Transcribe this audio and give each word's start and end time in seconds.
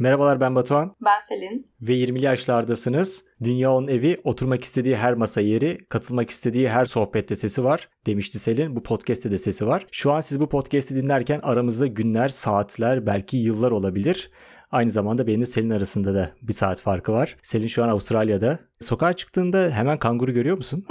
Merhabalar 0.00 0.40
ben 0.40 0.54
Batuhan. 0.54 0.96
Ben 1.04 1.20
Selin. 1.20 1.72
Ve 1.80 1.92
20'li 1.92 2.24
yaşlardasınız. 2.24 3.24
Dünya 3.44 3.72
onun 3.72 3.88
evi, 3.88 4.20
oturmak 4.24 4.64
istediği 4.64 4.96
her 4.96 5.14
masa 5.14 5.40
yeri, 5.40 5.78
katılmak 5.88 6.30
istediği 6.30 6.68
her 6.68 6.84
sohbette 6.84 7.36
sesi 7.36 7.64
var 7.64 7.88
demişti 8.06 8.38
Selin. 8.38 8.76
Bu 8.76 8.82
podcast'te 8.82 9.30
de 9.30 9.38
sesi 9.38 9.66
var. 9.66 9.86
Şu 9.92 10.12
an 10.12 10.20
siz 10.20 10.40
bu 10.40 10.48
podcast'i 10.48 10.96
dinlerken 10.96 11.40
aramızda 11.42 11.86
günler, 11.86 12.28
saatler, 12.28 13.06
belki 13.06 13.36
yıllar 13.36 13.70
olabilir. 13.70 14.30
Aynı 14.70 14.90
zamanda 14.90 15.26
benimle 15.26 15.46
Selin 15.46 15.70
arasında 15.70 16.14
da 16.14 16.30
bir 16.42 16.52
saat 16.52 16.80
farkı 16.80 17.12
var. 17.12 17.36
Selin 17.42 17.66
şu 17.66 17.84
an 17.84 17.88
Avustralya'da. 17.88 18.58
Sokağa 18.80 19.12
çıktığında 19.12 19.70
hemen 19.70 19.98
kanguru 19.98 20.32
görüyor 20.32 20.56
musun? 20.56 20.86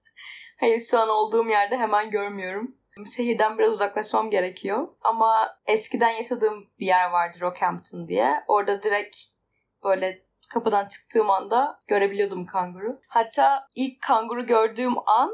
Hayır 0.60 0.80
şu 0.90 0.98
an 0.98 1.08
olduğum 1.08 1.48
yerde 1.48 1.76
hemen 1.76 2.10
görmüyorum. 2.10 2.74
Şehirden 3.06 3.58
biraz 3.58 3.70
uzaklaşmam 3.70 4.30
gerekiyor. 4.30 4.88
Ama 5.02 5.56
eskiden 5.66 6.10
yaşadığım 6.10 6.66
bir 6.78 6.86
yer 6.86 7.10
vardı 7.10 7.38
Rockhampton 7.40 8.08
diye. 8.08 8.44
Orada 8.48 8.82
direkt 8.82 9.16
böyle 9.84 10.22
kapıdan 10.50 10.88
çıktığım 10.88 11.30
anda 11.30 11.78
görebiliyordum 11.88 12.46
kanguru. 12.46 13.00
Hatta 13.08 13.68
ilk 13.74 14.02
kanguru 14.02 14.46
gördüğüm 14.46 14.98
an 15.06 15.32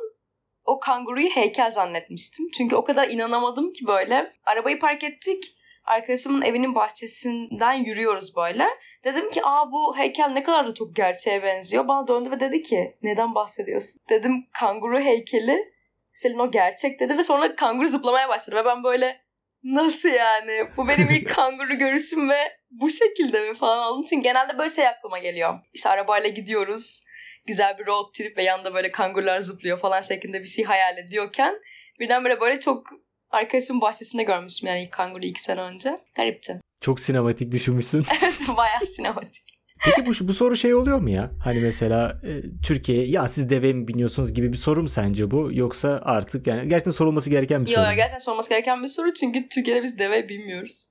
o 0.65 0.81
kanguruyu 0.81 1.29
heykel 1.29 1.71
zannetmiştim. 1.71 2.47
Çünkü 2.57 2.77
o 2.77 2.85
kadar 2.85 3.09
inanamadım 3.09 3.73
ki 3.73 3.87
böyle. 3.87 4.33
Arabayı 4.47 4.79
park 4.79 5.05
ettik 5.05 5.57
arkadaşımın 5.87 6.43
evinin 6.43 6.75
bahçesinden 6.75 7.73
yürüyoruz 7.73 8.37
böyle. 8.37 8.67
Dedim 9.05 9.31
ki 9.31 9.41
aa 9.45 9.73
bu 9.73 9.97
heykel 9.97 10.29
ne 10.29 10.43
kadar 10.43 10.67
da 10.67 10.75
çok 10.75 10.97
gerçeğe 10.97 11.43
benziyor. 11.43 11.89
Bana 11.89 12.09
döndü 12.09 12.31
ve 12.31 12.41
dedi 12.41 12.63
ki 12.63 12.97
neden 13.03 13.35
bahsediyorsun? 13.35 14.01
Dedim 14.09 14.47
kanguru 14.61 15.01
heykeli. 15.01 15.76
Selin 16.17 16.39
o 16.39 16.51
gerçek 16.51 17.01
dedi 17.01 17.19
ve 17.19 17.23
sonra 17.23 17.57
kanguru 17.57 17.89
zıplamaya 17.89 18.29
başladı 18.29 18.57
ve 18.57 18.65
ben 18.65 18.85
böyle 18.85 19.21
nasıl 19.65 20.09
yani? 20.09 20.69
Bu 20.77 20.89
benim 20.89 21.11
ilk 21.11 21.29
kanguru 21.35 21.79
görüşüm 21.79 22.31
ve 22.31 22.57
bu 22.71 22.91
şekilde 22.91 23.49
mi 23.49 23.55
falan 23.55 23.93
oldum. 23.93 24.05
Çünkü 24.11 24.23
genelde 24.23 24.59
böyle 24.59 24.71
şey 24.71 24.89
aklıma 24.89 25.19
geliyor. 25.19 25.59
İşte 25.73 25.89
arabayla 25.89 26.29
gidiyoruz. 26.29 27.05
Güzel 27.47 27.79
bir 27.79 27.87
road 27.87 28.15
trip 28.15 28.37
ve 28.37 28.43
yanında 28.43 28.75
böyle 28.75 28.93
kangurular 28.93 29.41
zıplıyor 29.41 29.79
falan 29.79 30.01
şeklinde 30.01 30.43
bir 30.43 30.47
şey 30.47 30.65
hayal 30.65 30.99
ediyorken 30.99 31.55
birdenbire 32.01 32.41
böyle 32.41 32.61
çok 32.61 32.87
arkadaşımın 33.31 33.81
bahçesinde 33.81 34.23
görmüştüm 34.23 34.69
yani 34.69 34.83
ilk 34.83 34.93
kanguru 34.93 35.25
iki 35.25 35.43
sene 35.43 35.61
önce. 35.61 36.01
Garipti. 36.15 36.61
Çok 36.81 37.01
sinematik 37.01 37.53
düşünmüşsün. 37.53 38.07
evet 38.23 38.57
bayağı 38.57 38.87
sinematik. 38.87 39.56
Peki 39.85 40.07
bu, 40.07 40.29
bu 40.29 40.35
soru 40.35 40.57
şey 40.57 40.75
oluyor 40.75 40.99
mu 40.99 41.11
ya? 41.11 41.31
Hani 41.45 41.61
mesela 41.61 42.21
e, 42.23 42.33
Türkiye 42.63 43.07
ya 43.07 43.29
siz 43.29 43.51
deve 43.51 43.73
mi 43.73 43.89
biniyorsunuz 43.89 44.35
gibi 44.35 44.53
bir 44.53 44.57
soru 44.57 44.83
mu 44.83 44.89
sence 44.89 45.31
bu? 45.31 45.49
Yoksa 45.53 46.01
artık 46.05 46.47
yani 46.47 46.69
gerçekten 46.69 46.91
sorulması 46.91 47.31
gereken 47.31 47.67
bir 47.67 47.71
Yo, 47.71 47.75
soru. 47.75 47.85
Yok 47.85 47.97
gerçekten 47.97 48.19
sorulması 48.19 48.49
gereken 48.49 48.83
bir 48.83 48.89
soru 48.89 49.15
çünkü 49.15 49.49
Türkiye'de 49.49 49.83
biz 49.83 49.99
deve 49.99 50.29
binmiyoruz. 50.29 50.91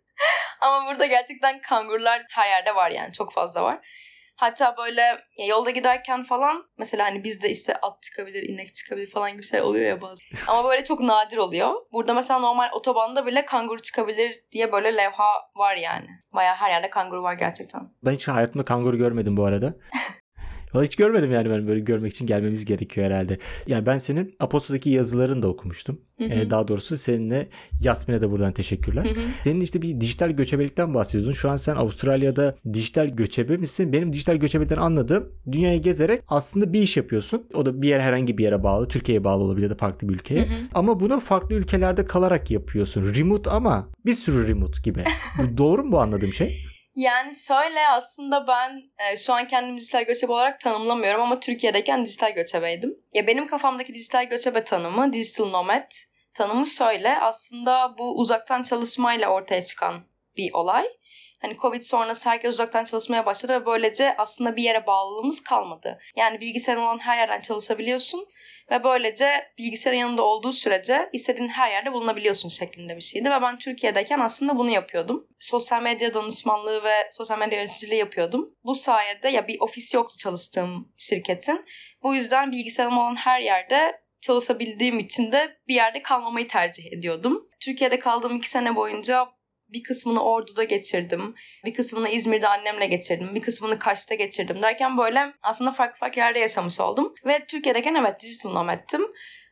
Ama 0.60 0.90
burada 0.90 1.06
gerçekten 1.06 1.60
kangurular 1.60 2.22
her 2.30 2.48
yerde 2.48 2.74
var 2.74 2.90
yani 2.90 3.12
çok 3.12 3.32
fazla 3.32 3.62
var. 3.62 3.78
Hatta 4.42 4.74
böyle 4.76 5.02
yolda 5.48 5.70
giderken 5.70 6.22
falan 6.22 6.64
mesela 6.78 7.04
hani 7.04 7.24
bizde 7.24 7.50
işte 7.50 7.76
at 7.82 8.02
çıkabilir, 8.02 8.42
inek 8.42 8.74
çıkabilir 8.74 9.10
falan 9.10 9.32
gibi 9.32 9.44
şey 9.44 9.60
oluyor 9.60 9.86
ya 9.86 10.00
bazen. 10.00 10.26
Ama 10.48 10.68
böyle 10.68 10.84
çok 10.84 11.00
nadir 11.00 11.36
oluyor. 11.36 11.74
Burada 11.92 12.14
mesela 12.14 12.40
normal 12.40 12.68
otobanda 12.72 13.26
bile 13.26 13.44
kanguru 13.44 13.82
çıkabilir 13.82 14.40
diye 14.52 14.72
böyle 14.72 14.96
levha 14.96 15.50
var 15.56 15.76
yani. 15.76 16.06
Baya 16.32 16.56
her 16.56 16.70
yerde 16.70 16.90
kanguru 16.90 17.22
var 17.22 17.34
gerçekten. 17.34 17.80
Ben 18.04 18.12
hiç 18.12 18.28
hayatımda 18.28 18.64
kanguru 18.64 18.96
görmedim 18.96 19.36
bu 19.36 19.44
arada. 19.44 19.74
Hiç 20.74 20.96
görmedim 20.96 21.32
yani 21.32 21.50
ben 21.50 21.66
böyle 21.66 21.80
görmek 21.80 22.12
için 22.12 22.26
gelmemiz 22.26 22.64
gerekiyor 22.64 23.06
herhalde. 23.06 23.38
Yani 23.66 23.86
ben 23.86 23.98
senin 23.98 24.34
Apostol'daki 24.40 24.90
yazılarını 24.90 25.42
da 25.42 25.48
okumuştum. 25.48 26.00
Hı 26.18 26.24
hı. 26.24 26.28
Ee, 26.28 26.50
daha 26.50 26.68
doğrusu 26.68 26.96
seninle 26.96 27.48
Yasmin'e 27.80 28.20
de 28.20 28.30
buradan 28.30 28.52
teşekkürler. 28.52 29.04
Hı 29.04 29.08
hı. 29.08 29.24
Senin 29.44 29.60
işte 29.60 29.82
bir 29.82 30.00
dijital 30.00 30.30
göçebelikten 30.30 30.94
bahsediyordun. 30.94 31.32
Şu 31.32 31.50
an 31.50 31.56
sen 31.56 31.76
Avustralya'da 31.76 32.56
dijital 32.72 33.08
göçebe 33.08 33.56
misin? 33.56 33.92
Benim 33.92 34.12
dijital 34.12 34.36
göçebeden 34.36 34.76
anladığım 34.76 35.32
dünyayı 35.52 35.82
gezerek 35.82 36.22
aslında 36.28 36.72
bir 36.72 36.82
iş 36.82 36.96
yapıyorsun. 36.96 37.46
O 37.54 37.66
da 37.66 37.82
bir 37.82 37.88
yer 37.88 38.00
herhangi 38.00 38.38
bir 38.38 38.44
yere 38.44 38.62
bağlı. 38.62 38.88
Türkiye'ye 38.88 39.24
bağlı 39.24 39.42
olabilir 39.42 39.70
da 39.70 39.74
farklı 39.74 40.08
bir 40.08 40.14
ülkeye. 40.14 40.40
Hı 40.40 40.54
hı. 40.54 40.58
Ama 40.74 41.00
bunu 41.00 41.20
farklı 41.20 41.54
ülkelerde 41.54 42.04
kalarak 42.04 42.50
yapıyorsun. 42.50 43.14
Remote 43.14 43.50
ama 43.50 43.88
bir 44.06 44.14
sürü 44.14 44.48
remote 44.48 44.78
gibi. 44.84 45.04
Doğru 45.56 45.84
mu 45.84 45.92
bu 45.92 46.00
anladığım 46.00 46.32
şey? 46.32 46.64
Yani 46.94 47.34
şöyle 47.34 47.88
aslında 47.88 48.46
ben 48.46 48.82
e, 48.98 49.16
şu 49.16 49.32
an 49.32 49.48
kendimi 49.48 49.80
dijital 49.80 50.02
göçebe 50.02 50.32
olarak 50.32 50.60
tanımlamıyorum 50.60 51.22
ama 51.22 51.40
Türkiye'deyken 51.40 52.06
dijital 52.06 52.34
göçebeydim. 52.34 52.98
Ya 53.14 53.26
benim 53.26 53.46
kafamdaki 53.46 53.94
dijital 53.94 54.24
göçebe 54.24 54.64
tanımı, 54.64 55.12
digital 55.12 55.46
nomad 55.46 55.92
tanımı 56.34 56.66
şöyle. 56.66 57.18
Aslında 57.18 57.94
bu 57.98 58.18
uzaktan 58.18 58.62
çalışmayla 58.62 59.28
ortaya 59.28 59.62
çıkan 59.62 60.00
bir 60.36 60.52
olay. 60.52 60.84
Hani 61.42 61.56
Covid 61.56 61.82
sonrası 61.82 62.30
herkes 62.30 62.54
uzaktan 62.54 62.84
çalışmaya 62.84 63.26
başladı 63.26 63.52
ve 63.52 63.66
böylece 63.66 64.16
aslında 64.18 64.56
bir 64.56 64.62
yere 64.62 64.86
bağlılığımız 64.86 65.42
kalmadı. 65.42 65.98
Yani 66.16 66.40
bilgisayar 66.40 66.76
olan 66.76 66.98
her 66.98 67.18
yerden 67.18 67.40
çalışabiliyorsun 67.40 68.26
ve 68.72 68.84
böylece 68.84 69.52
bilgisayarın 69.58 69.98
yanında 69.98 70.22
olduğu 70.22 70.52
sürece 70.52 71.08
istediğin 71.12 71.48
her 71.48 71.70
yerde 71.70 71.92
bulunabiliyorsun 71.92 72.48
şeklinde 72.48 72.96
bir 72.96 73.02
şeydi. 73.02 73.30
Ve 73.30 73.42
ben 73.42 73.58
Türkiye'deyken 73.58 74.20
aslında 74.20 74.58
bunu 74.58 74.70
yapıyordum. 74.70 75.26
Sosyal 75.40 75.82
medya 75.82 76.14
danışmanlığı 76.14 76.84
ve 76.84 76.94
sosyal 77.10 77.38
medya 77.38 77.58
yöneticiliği 77.58 78.00
yapıyordum. 78.00 78.54
Bu 78.64 78.74
sayede 78.74 79.28
ya 79.28 79.48
bir 79.48 79.60
ofis 79.60 79.94
yoktu 79.94 80.18
çalıştığım 80.18 80.92
şirketin. 80.98 81.64
Bu 82.02 82.14
yüzden 82.14 82.52
bilgisayarım 82.52 82.98
olan 82.98 83.16
her 83.16 83.40
yerde 83.40 84.02
çalışabildiğim 84.20 84.98
için 84.98 85.32
de 85.32 85.56
bir 85.68 85.74
yerde 85.74 86.02
kalmamayı 86.02 86.48
tercih 86.48 86.92
ediyordum. 86.92 87.46
Türkiye'de 87.60 87.98
kaldığım 87.98 88.36
iki 88.36 88.50
sene 88.50 88.76
boyunca 88.76 89.26
bir 89.72 89.82
kısmını 89.82 90.24
Ordu'da 90.24 90.64
geçirdim. 90.64 91.34
Bir 91.64 91.74
kısmını 91.74 92.08
İzmir'de 92.08 92.48
annemle 92.48 92.86
geçirdim. 92.86 93.34
Bir 93.34 93.42
kısmını 93.42 93.78
Kaş'ta 93.78 94.14
geçirdim 94.14 94.62
derken 94.62 94.98
böyle 94.98 95.34
aslında 95.42 95.72
farklı 95.72 95.98
farklı 95.98 96.20
yerde 96.20 96.38
yaşamış 96.38 96.80
oldum. 96.80 97.14
Ve 97.26 97.46
Türkiye'deyken 97.48 97.94
evet 97.94 98.20
digital 98.20 98.50
nomad'tim. 98.50 99.02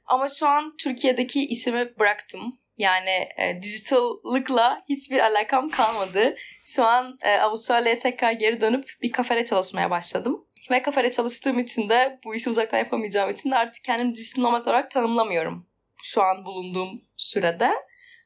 Ama 0.07 0.29
şu 0.29 0.49
an 0.49 0.77
Türkiye'deki 0.77 1.47
isimi 1.47 1.99
bıraktım. 1.99 2.59
Yani 2.79 3.29
e, 3.39 3.63
dijitallıkla 3.63 4.85
hiçbir 4.89 5.19
alakam 5.19 5.69
kalmadı. 5.69 6.37
Şu 6.65 6.85
an 6.85 7.19
e, 7.23 7.37
Avustralya'ya 7.37 7.99
tekrar 7.99 8.33
geri 8.33 8.61
dönüp 8.61 8.91
bir 9.03 9.13
kafede 9.13 9.47
çalışmaya 9.47 9.91
başladım. 9.91 10.47
Ve 10.71 10.83
kafede 10.83 11.13
çalıştığım 11.13 11.59
için 11.59 11.89
de 11.89 12.21
bu 12.25 12.35
işi 12.35 12.51
uzaktan 12.51 12.79
yapamayacağım 12.79 13.31
için 13.31 13.51
de 13.51 13.57
artık 13.57 13.85
kendimi 13.85 14.15
dijital 14.15 14.43
nomad 14.43 14.67
olarak 14.67 14.91
tanımlamıyorum. 14.91 15.67
Şu 16.03 16.23
an 16.23 16.45
bulunduğum 16.45 17.03
sürede. 17.17 17.73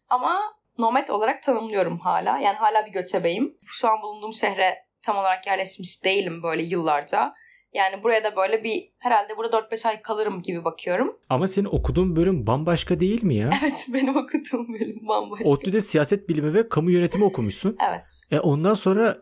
Ama 0.08 0.56
nomad 0.78 1.08
olarak 1.08 1.42
tanımlıyorum 1.42 1.98
hala. 1.98 2.38
Yani 2.38 2.56
hala 2.56 2.86
bir 2.86 2.92
göçebeyim. 2.92 3.54
Şu 3.66 3.88
an 3.88 4.02
bulunduğum 4.02 4.32
şehre 4.32 4.74
tam 5.02 5.16
olarak 5.16 5.46
yerleşmiş 5.46 6.04
değilim 6.04 6.42
böyle 6.42 6.62
yıllarca. 6.62 7.34
Yani 7.74 8.02
buraya 8.02 8.24
da 8.24 8.36
böyle 8.36 8.64
bir 8.64 8.82
herhalde 8.98 9.36
burada 9.36 9.56
4-5 9.56 9.88
ay 9.88 10.02
kalırım 10.02 10.42
gibi 10.42 10.64
bakıyorum. 10.64 11.16
Ama 11.28 11.46
senin 11.46 11.66
okuduğun 11.66 12.16
bölüm 12.16 12.46
bambaşka 12.46 13.00
değil 13.00 13.22
mi 13.22 13.34
ya? 13.34 13.50
Evet 13.62 13.86
benim 13.88 14.16
okuduğum 14.16 14.74
bölüm 14.74 15.08
bambaşka. 15.08 15.44
ODTÜ'de 15.44 15.80
siyaset 15.80 16.28
bilimi 16.28 16.54
ve 16.54 16.68
kamu 16.68 16.90
yönetimi 16.90 17.24
okumuşsun. 17.24 17.76
Evet. 17.88 18.02
E 18.30 18.38
ondan 18.40 18.74
sonra 18.74 19.16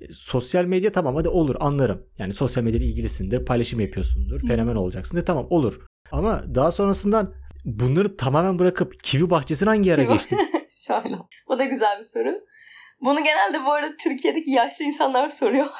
e, 0.00 0.12
sosyal 0.12 0.64
medya 0.64 0.92
tamam 0.92 1.16
hadi 1.16 1.28
olur 1.28 1.54
anlarım. 1.60 2.06
Yani 2.18 2.32
sosyal 2.32 2.64
medyayla 2.64 2.86
ilgilisindir, 2.86 3.44
paylaşım 3.44 3.80
yapıyorsundur, 3.80 4.42
Hı. 4.42 4.46
fenomen 4.46 4.76
olacaksın. 4.76 5.16
De 5.16 5.24
tamam 5.24 5.46
olur. 5.50 5.80
Ama 6.12 6.54
daha 6.54 6.70
sonrasından 6.70 7.34
bunları 7.64 8.16
tamamen 8.16 8.58
bırakıp 8.58 9.02
kivi 9.02 9.30
bahçesine 9.30 9.68
hangi 9.68 9.94
ara 9.94 10.02
geçtin? 10.02 10.38
Şöyle. 10.76 11.16
Bu 11.48 11.58
da 11.58 11.64
güzel 11.64 11.98
bir 11.98 12.04
soru. 12.04 12.40
Bunu 13.00 13.24
genelde 13.24 13.64
bu 13.64 13.72
arada 13.72 13.96
Türkiye'deki 13.96 14.50
yaşlı 14.50 14.84
insanlar 14.84 15.28
soruyor. 15.28 15.66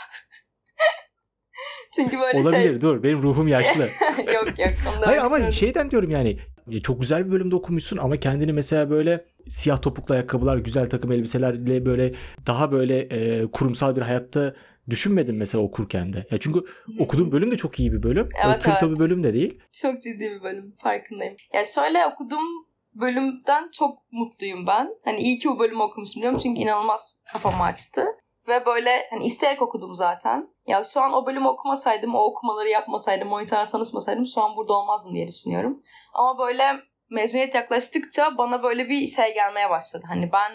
Çünkü 1.96 2.18
böyle 2.20 2.38
Olabilir 2.38 2.80
dur 2.80 3.02
benim 3.02 3.22
ruhum 3.22 3.48
yaşlı. 3.48 3.88
şey... 4.16 4.34
yok 4.34 4.58
yok. 4.58 4.70
Hayır 5.04 5.18
ama 5.18 5.26
istemedim. 5.26 5.52
şeyden 5.52 5.90
diyorum 5.90 6.10
yani 6.10 6.38
e, 6.70 6.80
çok 6.80 7.00
güzel 7.00 7.26
bir 7.26 7.32
bölümde 7.32 7.54
okumuşsun 7.54 7.96
ama 7.96 8.16
kendini 8.16 8.52
mesela 8.52 8.90
böyle 8.90 9.24
siyah 9.48 9.82
topuklu 9.82 10.14
ayakkabılar, 10.14 10.56
güzel 10.56 10.90
takım 10.90 11.12
elbiselerle 11.12 11.86
böyle 11.86 12.12
daha 12.46 12.72
böyle 12.72 12.98
e, 13.00 13.46
kurumsal 13.50 13.96
bir 13.96 14.02
hayatta 14.02 14.54
düşünmedin 14.90 15.34
mesela 15.34 15.64
okurken 15.64 16.12
de. 16.12 16.26
Ya 16.30 16.38
çünkü 16.38 16.60
okuduğun 16.98 17.32
bölüm 17.32 17.50
de 17.50 17.56
çok 17.56 17.80
iyi 17.80 17.92
bir 17.92 18.02
bölüm. 18.02 18.28
Evet, 18.46 18.60
Tırtıl 18.60 18.86
evet. 18.86 18.96
bir 18.96 19.00
bölüm 19.00 19.24
de 19.24 19.34
değil. 19.34 19.60
Çok 19.72 20.02
ciddi 20.02 20.30
bir 20.30 20.42
bölüm. 20.42 20.74
Farkındayım. 20.78 21.36
Ya 21.54 21.64
şöyle 21.64 22.06
okuduğum 22.06 22.66
bölümden 23.00 23.70
çok 23.70 24.12
mutluyum 24.12 24.66
ben. 24.66 24.90
Hani 25.04 25.20
iyi 25.20 25.38
ki 25.38 25.48
bu 25.48 25.58
bölümü 25.58 25.82
okumuşum 25.82 26.22
diyorum 26.22 26.38
çünkü 26.38 26.60
inanılmaz 26.60 27.22
kafamı 27.32 27.62
açtı. 27.62 28.06
Ve 28.48 28.66
böyle 28.66 29.06
hani 29.10 29.26
isteyerek 29.26 29.62
okudum 29.62 29.94
zaten. 29.94 30.48
Ya 30.66 30.84
şu 30.84 31.00
an 31.00 31.12
o 31.12 31.26
bölümü 31.26 31.46
okumasaydım, 31.46 32.14
o 32.14 32.18
okumaları 32.18 32.68
yapmasaydım, 32.68 33.32
o 33.32 33.40
insanla 33.40 33.66
tanışmasaydım 33.66 34.26
şu 34.26 34.42
an 34.42 34.56
burada 34.56 34.72
olmazdım 34.72 35.14
diye 35.14 35.28
düşünüyorum. 35.28 35.82
Ama 36.14 36.38
böyle 36.38 36.62
mezuniyet 37.10 37.54
yaklaştıkça 37.54 38.38
bana 38.38 38.62
böyle 38.62 38.88
bir 38.88 39.06
şey 39.06 39.34
gelmeye 39.34 39.70
başladı. 39.70 40.04
Hani 40.08 40.32
ben 40.32 40.52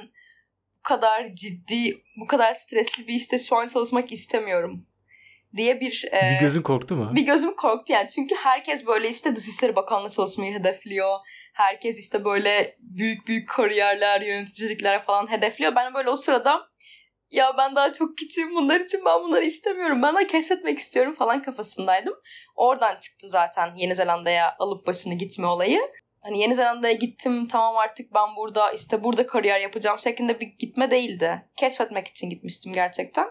bu 0.80 0.84
kadar 0.84 1.36
ciddi, 1.36 2.04
bu 2.22 2.28
kadar 2.28 2.54
stresli 2.54 3.08
bir 3.08 3.14
işte 3.14 3.40
şu 3.40 3.56
an 3.56 3.68
çalışmak 3.68 4.12
istemiyorum 4.12 4.86
diye 5.56 5.80
bir... 5.82 6.06
e, 6.12 6.36
Bir 6.36 6.40
gözün 6.40 6.62
korktu 6.62 6.96
mu? 6.96 7.12
bir 7.16 7.22
gözüm 7.26 7.56
korktu 7.56 7.94
yani. 7.94 8.10
Çünkü 8.10 8.36
herkes 8.36 8.88
böyle 8.88 9.10
işte 9.10 9.36
Dışişleri 9.36 9.76
Bakanlığı 9.76 10.12
çalışmayı 10.12 10.60
hedefliyor. 10.60 11.18
Herkes 11.54 12.00
işte 12.00 12.26
böyle 12.26 12.76
büyük 12.80 13.28
büyük 13.28 13.50
kariyerler, 13.50 14.22
yöneticilikler 14.22 15.04
falan 15.04 15.32
hedefliyor. 15.32 15.76
Ben 15.76 15.94
böyle 15.94 16.10
o 16.10 16.16
sırada 16.16 16.62
ya 17.30 17.58
ben 17.58 17.76
daha 17.76 17.94
çok 17.94 18.18
küçüğüm 18.18 18.56
bunlar 18.56 18.80
için 18.80 19.02
ben 19.06 19.24
bunları 19.24 19.46
istemiyorum. 19.46 20.02
Ben 20.02 20.16
de 20.16 20.28
keşfetmek 20.28 20.80
istiyorum 20.80 21.16
falan 21.16 21.42
kafasındaydım. 21.42 22.14
Oradan 22.56 22.96
çıktı 23.00 23.28
zaten 23.30 23.72
Yeni 23.76 23.96
Zelanda'ya 23.96 24.56
alıp 24.60 24.88
başını 24.88 25.14
gitme 25.14 25.48
olayı. 25.48 25.82
Hani 26.22 26.40
Yeni 26.40 26.56
Zelanda'ya 26.56 26.94
gittim 26.94 27.48
tamam 27.48 27.78
artık 27.78 28.14
ben 28.14 28.36
burada 28.38 28.72
işte 28.72 29.04
burada 29.04 29.28
kariyer 29.28 29.60
yapacağım 29.60 30.00
şeklinde 30.00 30.40
bir 30.40 30.48
gitme 30.48 30.92
değildi. 30.92 31.46
Keşfetmek 31.58 32.08
için 32.08 32.30
gitmiştim 32.30 32.74
gerçekten. 32.74 33.28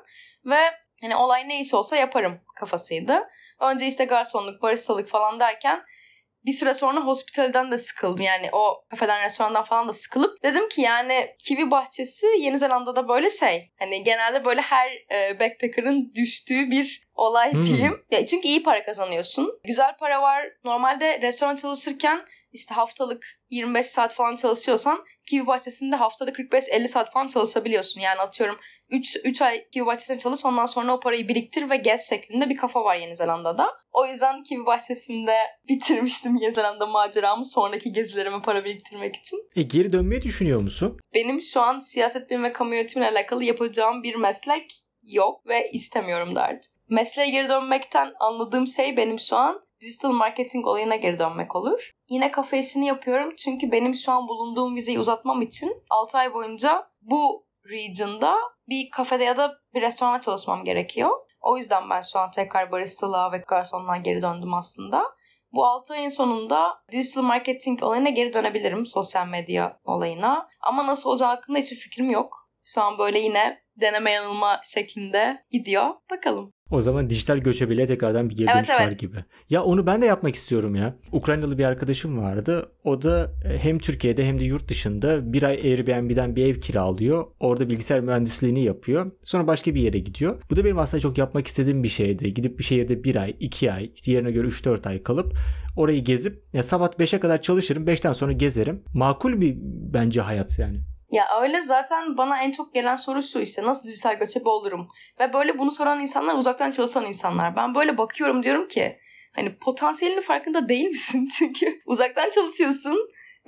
Ve 0.46 0.58
hani 1.00 1.16
olay 1.16 1.48
neyse 1.48 1.76
olsa 1.76 1.96
yaparım 1.96 2.40
kafasıydı. 2.56 3.28
Önce 3.60 3.86
işte 3.86 4.04
garsonluk, 4.04 4.62
baristalık 4.62 5.08
falan 5.08 5.40
derken 5.40 5.82
bir 6.44 6.52
süre 6.52 6.74
sonra 6.74 7.00
hospitalden 7.00 7.70
de 7.70 7.76
sıkıldım. 7.76 8.20
Yani 8.20 8.48
o 8.52 8.84
kafeden, 8.90 9.22
restorandan 9.22 9.64
falan 9.64 9.88
da 9.88 9.92
sıkılıp 9.92 10.42
dedim 10.42 10.68
ki 10.68 10.80
yani 10.80 11.36
kivi 11.38 11.70
bahçesi 11.70 12.26
Yeni 12.38 12.58
Zelanda'da 12.58 13.08
böyle 13.08 13.30
şey. 13.30 13.72
Hani 13.78 14.04
genelde 14.04 14.44
böyle 14.44 14.60
her 14.60 14.90
e, 15.10 15.40
backpacker'ın 15.40 16.12
düştüğü 16.14 16.70
bir 16.70 17.02
olay 17.14 17.52
Hmm. 17.52 17.62
diyeyim. 17.62 18.04
Ya 18.10 18.26
çünkü 18.26 18.48
iyi 18.48 18.62
para 18.62 18.82
kazanıyorsun. 18.82 19.60
Güzel 19.64 19.96
para 19.96 20.22
var. 20.22 20.46
Normalde 20.64 21.20
restoran 21.20 21.56
çalışırken 21.56 22.20
işte 22.52 22.74
haftalık 22.74 23.24
25 23.50 23.86
saat 23.86 24.14
falan 24.14 24.36
çalışıyorsan 24.36 25.04
kivi 25.30 25.46
bahçesinde 25.46 25.96
haftada 25.96 26.30
45-50 26.30 26.88
saat 26.88 27.12
falan 27.12 27.28
çalışabiliyorsun. 27.28 28.00
Yani 28.00 28.20
atıyorum 28.20 28.58
3, 28.90 29.16
3 29.24 29.42
ay 29.42 29.68
kivi 29.70 29.86
bahçesinde 29.86 30.18
çalış 30.18 30.44
ondan 30.44 30.66
sonra 30.66 30.94
o 30.94 31.00
parayı 31.00 31.28
biriktir 31.28 31.70
ve 31.70 31.76
gez 31.76 32.08
şeklinde 32.08 32.48
bir 32.48 32.56
kafa 32.56 32.84
var 32.84 32.96
Yeni 32.96 33.16
Zelanda'da. 33.16 33.68
O 33.92 34.06
yüzden 34.06 34.42
kivi 34.42 34.66
bahçesinde 34.66 35.36
bitirmiştim 35.68 36.36
Yeni 36.36 36.54
Zelanda 36.54 36.86
maceramı 36.86 37.44
sonraki 37.44 37.92
gezilerime 37.92 38.42
para 38.42 38.64
biriktirmek 38.64 39.16
için. 39.16 39.38
E 39.56 39.62
geri 39.62 39.92
dönmeyi 39.92 40.22
düşünüyor 40.22 40.60
musun? 40.60 40.98
Benim 41.14 41.42
şu 41.42 41.60
an 41.60 41.78
siyaset 41.78 42.30
bilimi 42.30 42.44
ve 42.44 42.52
kamu 42.52 42.74
yönetimiyle 42.74 43.10
alakalı 43.10 43.44
yapacağım 43.44 44.02
bir 44.02 44.14
meslek 44.14 44.84
yok 45.02 45.46
ve 45.46 45.70
istemiyorum 45.72 46.34
da 46.34 46.42
artık. 46.42 46.72
Mesleğe 46.88 47.30
geri 47.30 47.48
dönmekten 47.48 48.12
anladığım 48.20 48.66
şey 48.66 48.96
benim 48.96 49.18
şu 49.18 49.36
an 49.36 49.60
digital 49.80 50.12
marketing 50.12 50.66
olayına 50.66 50.96
geri 50.96 51.18
dönmek 51.18 51.56
olur. 51.56 51.90
Yine 52.08 52.30
kafa 52.30 52.56
işini 52.56 52.86
yapıyorum 52.86 53.34
çünkü 53.36 53.72
benim 53.72 53.94
şu 53.94 54.12
an 54.12 54.28
bulunduğum 54.28 54.76
vizeyi 54.76 54.98
uzatmam 54.98 55.42
için 55.42 55.82
6 55.90 56.18
ay 56.18 56.34
boyunca 56.34 56.86
bu 57.02 57.49
region'da 57.64 58.36
bir 58.68 58.90
kafede 58.90 59.24
ya 59.24 59.36
da 59.36 59.58
bir 59.74 59.82
restoranda 59.82 60.20
çalışmam 60.20 60.64
gerekiyor. 60.64 61.10
O 61.40 61.56
yüzden 61.56 61.90
ben 61.90 62.00
şu 62.00 62.18
an 62.18 62.30
tekrar 62.30 62.72
baristalığa 62.72 63.32
ve 63.32 63.38
garsonluğa 63.48 63.96
geri 63.96 64.22
döndüm 64.22 64.54
aslında. 64.54 65.04
Bu 65.52 65.66
6 65.66 65.94
ayın 65.94 66.08
sonunda 66.08 66.82
digital 66.92 67.22
marketing 67.22 67.82
olayına 67.82 68.08
geri 68.08 68.34
dönebilirim. 68.34 68.86
Sosyal 68.86 69.26
medya 69.26 69.80
olayına. 69.84 70.48
Ama 70.60 70.86
nasıl 70.86 71.10
olacağı 71.10 71.28
hakkında 71.28 71.58
hiçbir 71.58 71.76
fikrim 71.76 72.10
yok. 72.10 72.50
Şu 72.64 72.82
an 72.82 72.98
böyle 72.98 73.18
yine 73.18 73.62
deneme 73.80 74.10
yanılma 74.10 74.60
şeklinde 74.64 75.42
gidiyor. 75.50 75.86
Bakalım. 76.10 76.52
O 76.70 76.82
zaman 76.82 77.10
dijital 77.10 77.38
göçebeliğe 77.38 77.86
tekrardan 77.86 78.30
bir 78.30 78.36
geri 78.36 78.46
Evet, 78.46 78.56
dönüş 78.56 78.80
var 78.80 78.88
evet. 78.88 79.00
gibi. 79.00 79.24
Ya 79.50 79.62
onu 79.62 79.86
ben 79.86 80.02
de 80.02 80.06
yapmak 80.06 80.34
istiyorum 80.34 80.74
ya. 80.74 80.96
Ukraynalı 81.12 81.58
bir 81.58 81.64
arkadaşım 81.64 82.18
vardı. 82.18 82.72
O 82.84 83.02
da 83.02 83.32
e, 83.44 83.58
hem 83.58 83.78
Türkiye'de 83.78 84.26
hem 84.26 84.40
de 84.40 84.44
yurt 84.44 84.68
dışında 84.68 85.32
bir 85.32 85.42
ay 85.42 85.54
Airbnb'den 85.54 86.36
bir 86.36 86.46
ev 86.46 86.60
kiralıyor. 86.60 87.26
Orada 87.40 87.68
bilgisayar 87.68 88.00
mühendisliğini 88.00 88.64
yapıyor. 88.64 89.12
Sonra 89.22 89.46
başka 89.46 89.74
bir 89.74 89.80
yere 89.80 89.98
gidiyor. 89.98 90.42
Bu 90.50 90.56
da 90.56 90.64
benim 90.64 90.78
aslında 90.78 91.00
çok 91.00 91.18
yapmak 91.18 91.46
istediğim 91.46 91.82
bir 91.82 91.88
şeydi. 91.88 92.34
Gidip 92.34 92.58
bir 92.58 92.64
şehirde 92.64 93.04
bir 93.04 93.16
ay, 93.16 93.36
iki 93.40 93.72
ay, 93.72 93.90
diğerine 94.04 94.30
göre 94.30 94.46
3-4 94.46 94.88
ay 94.88 95.02
kalıp 95.02 95.34
orayı 95.76 96.04
gezip 96.04 96.42
ya 96.52 96.62
sabah 96.62 96.88
5'e 96.88 97.20
kadar 97.20 97.42
çalışırım. 97.42 97.84
5'ten 97.84 98.12
sonra 98.12 98.32
gezerim. 98.32 98.82
Makul 98.94 99.40
bir 99.40 99.56
bence 99.92 100.20
hayat 100.20 100.58
yani. 100.58 100.80
Ya 101.10 101.40
öyle 101.40 101.60
zaten 101.60 102.16
bana 102.16 102.42
en 102.42 102.52
çok 102.52 102.74
gelen 102.74 102.96
soru 102.96 103.22
şu 103.22 103.40
işte 103.40 103.62
nasıl 103.62 103.88
dijital 103.88 104.14
göçebe 104.18 104.48
olurum? 104.48 104.88
Ve 105.20 105.32
böyle 105.32 105.58
bunu 105.58 105.72
soran 105.72 106.00
insanlar 106.00 106.34
uzaktan 106.34 106.70
çalışan 106.70 107.06
insanlar. 107.06 107.56
Ben 107.56 107.74
böyle 107.74 107.98
bakıyorum 107.98 108.42
diyorum 108.42 108.68
ki 108.68 108.98
hani 109.32 109.56
potansiyelinin 109.56 110.20
farkında 110.20 110.68
değil 110.68 110.86
misin? 110.86 111.28
Çünkü 111.38 111.80
uzaktan 111.86 112.30
çalışıyorsun 112.30 112.98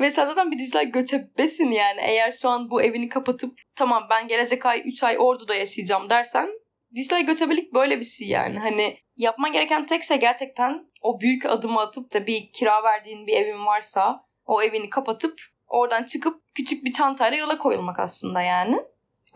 ve 0.00 0.10
sen 0.10 0.26
zaten 0.26 0.50
bir 0.50 0.58
dijital 0.58 0.84
göçebesin 0.84 1.70
yani. 1.70 2.00
Eğer 2.00 2.32
şu 2.32 2.48
an 2.48 2.70
bu 2.70 2.82
evini 2.82 3.08
kapatıp 3.08 3.58
tamam 3.76 4.06
ben 4.10 4.28
gelecek 4.28 4.66
ay 4.66 4.82
3 4.84 5.02
ay 5.02 5.16
Ordu'da 5.18 5.54
yaşayacağım 5.54 6.10
dersen 6.10 6.48
dijital 6.94 7.22
göçebelik 7.22 7.74
böyle 7.74 8.00
bir 8.00 8.04
şey 8.04 8.28
yani. 8.28 8.58
Hani 8.58 8.96
yapman 9.16 9.52
gereken 9.52 9.86
tek 9.86 10.04
şey 10.04 10.20
gerçekten 10.20 10.86
o 11.00 11.20
büyük 11.20 11.46
adımı 11.46 11.80
atıp 11.80 12.14
da 12.14 12.26
bir 12.26 12.52
kira 12.52 12.82
verdiğin 12.82 13.26
bir 13.26 13.32
evin 13.32 13.66
varsa 13.66 14.26
o 14.46 14.62
evini 14.62 14.90
kapatıp 14.90 15.40
oradan 15.72 16.04
çıkıp 16.04 16.42
küçük 16.54 16.84
bir 16.84 16.92
çantayla 16.92 17.38
yola 17.38 17.58
koyulmak 17.58 17.98
aslında 17.98 18.42
yani. 18.42 18.76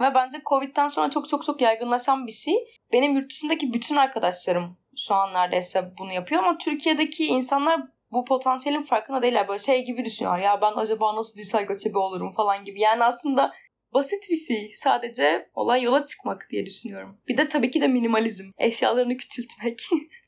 Ve 0.01 0.15
bence 0.15 0.39
Covid'den 0.47 0.89
sonra 0.89 1.11
çok 1.11 1.29
çok 1.29 1.45
çok 1.45 1.61
yaygınlaşan 1.61 2.27
bir 2.27 2.33
şey. 2.33 2.55
Benim 2.93 3.17
yurt 3.17 3.31
dışındaki 3.31 3.73
bütün 3.73 3.97
arkadaşlarım 3.97 4.77
şu 4.97 5.15
an 5.15 5.35
neredeyse 5.35 5.93
bunu 5.99 6.13
yapıyor 6.13 6.43
ama 6.43 6.59
Türkiye'deki 6.59 7.27
insanlar 7.27 7.81
bu 8.13 8.25
potansiyelin 8.25 8.83
farkında 8.83 9.23
değiller. 9.23 9.49
Böyle 9.49 9.59
şey 9.59 9.85
gibi 9.85 10.05
düşünüyorlar. 10.05 10.43
Ya 10.43 10.61
ben 10.63 10.73
acaba 10.77 11.17
nasıl 11.17 11.39
dijital 11.39 11.63
göçebe 11.63 11.99
olurum 11.99 12.33
falan 12.33 12.65
gibi. 12.65 12.81
Yani 12.81 13.05
aslında 13.05 13.53
basit 13.95 14.31
bir 14.31 14.37
şey. 14.37 14.73
Sadece 14.77 15.51
olay 15.55 15.83
yola 15.83 16.07
çıkmak 16.07 16.47
diye 16.51 16.67
düşünüyorum. 16.67 17.19
Bir 17.29 17.37
de 17.37 17.49
tabii 17.49 17.71
ki 17.71 17.81
de 17.81 17.89
minimalizm. 17.89 18.51
Eşyalarını 18.59 19.17
küçültmek. 19.17 19.83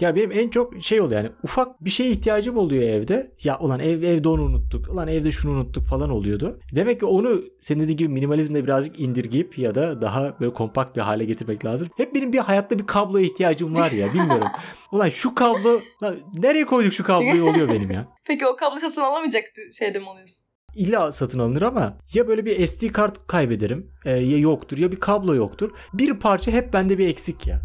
Ya 0.00 0.16
benim 0.16 0.32
en 0.32 0.48
çok 0.48 0.82
şey 0.82 1.00
oluyor 1.00 1.22
yani 1.22 1.32
ufak 1.42 1.84
bir 1.84 1.90
şeye 1.90 2.10
ihtiyacım 2.10 2.56
oluyor 2.56 2.82
evde. 2.82 3.32
Ya 3.44 3.58
ulan 3.58 3.80
ev 3.80 4.02
evde 4.02 4.28
onu 4.28 4.42
unuttuk. 4.42 4.88
Ulan 4.88 5.08
evde 5.08 5.30
şunu 5.30 5.52
unuttuk 5.52 5.86
falan 5.86 6.10
oluyordu. 6.10 6.60
Demek 6.74 7.00
ki 7.00 7.06
onu 7.06 7.42
senin 7.60 7.80
dediğin 7.80 7.96
gibi 7.96 8.08
minimalizmle 8.08 8.64
birazcık 8.64 9.00
indirgeyip 9.00 9.58
ya 9.58 9.74
da 9.74 10.02
daha 10.02 10.40
böyle 10.40 10.52
kompakt 10.52 10.96
bir 10.96 11.00
hale 11.00 11.24
getirmek 11.24 11.64
lazım. 11.64 11.88
Hep 11.96 12.14
benim 12.14 12.32
bir 12.32 12.38
hayatta 12.38 12.78
bir 12.78 12.86
kabloya 12.86 13.24
ihtiyacım 13.26 13.74
var 13.74 13.90
ya 13.90 14.14
bilmiyorum. 14.14 14.48
ulan 14.92 15.08
şu 15.08 15.34
kablo 15.34 15.80
lan 16.02 16.16
nereye 16.34 16.66
koyduk 16.66 16.92
şu 16.92 17.04
kabloyu 17.04 17.44
oluyor 17.44 17.68
benim 17.68 17.90
ya. 17.90 18.08
Peki 18.24 18.46
o 18.46 18.56
kablo 18.56 18.80
satın 18.80 19.00
alamayacak 19.00 19.44
şeyde 19.78 19.98
mi 19.98 20.08
oluyorsun? 20.08 20.45
İlla 20.76 21.12
satın 21.12 21.38
alınır 21.38 21.62
ama 21.62 21.98
ya 22.14 22.28
böyle 22.28 22.44
bir 22.44 22.66
SD 22.66 22.92
kart 22.92 23.26
kaybederim 23.26 23.90
e, 24.04 24.10
ya 24.10 24.38
yoktur 24.38 24.78
ya 24.78 24.92
bir 24.92 25.00
kablo 25.00 25.34
yoktur. 25.34 25.70
Bir 25.92 26.14
parça 26.14 26.50
hep 26.50 26.72
bende 26.72 26.98
bir 26.98 27.08
eksik 27.08 27.46
ya. 27.46 27.60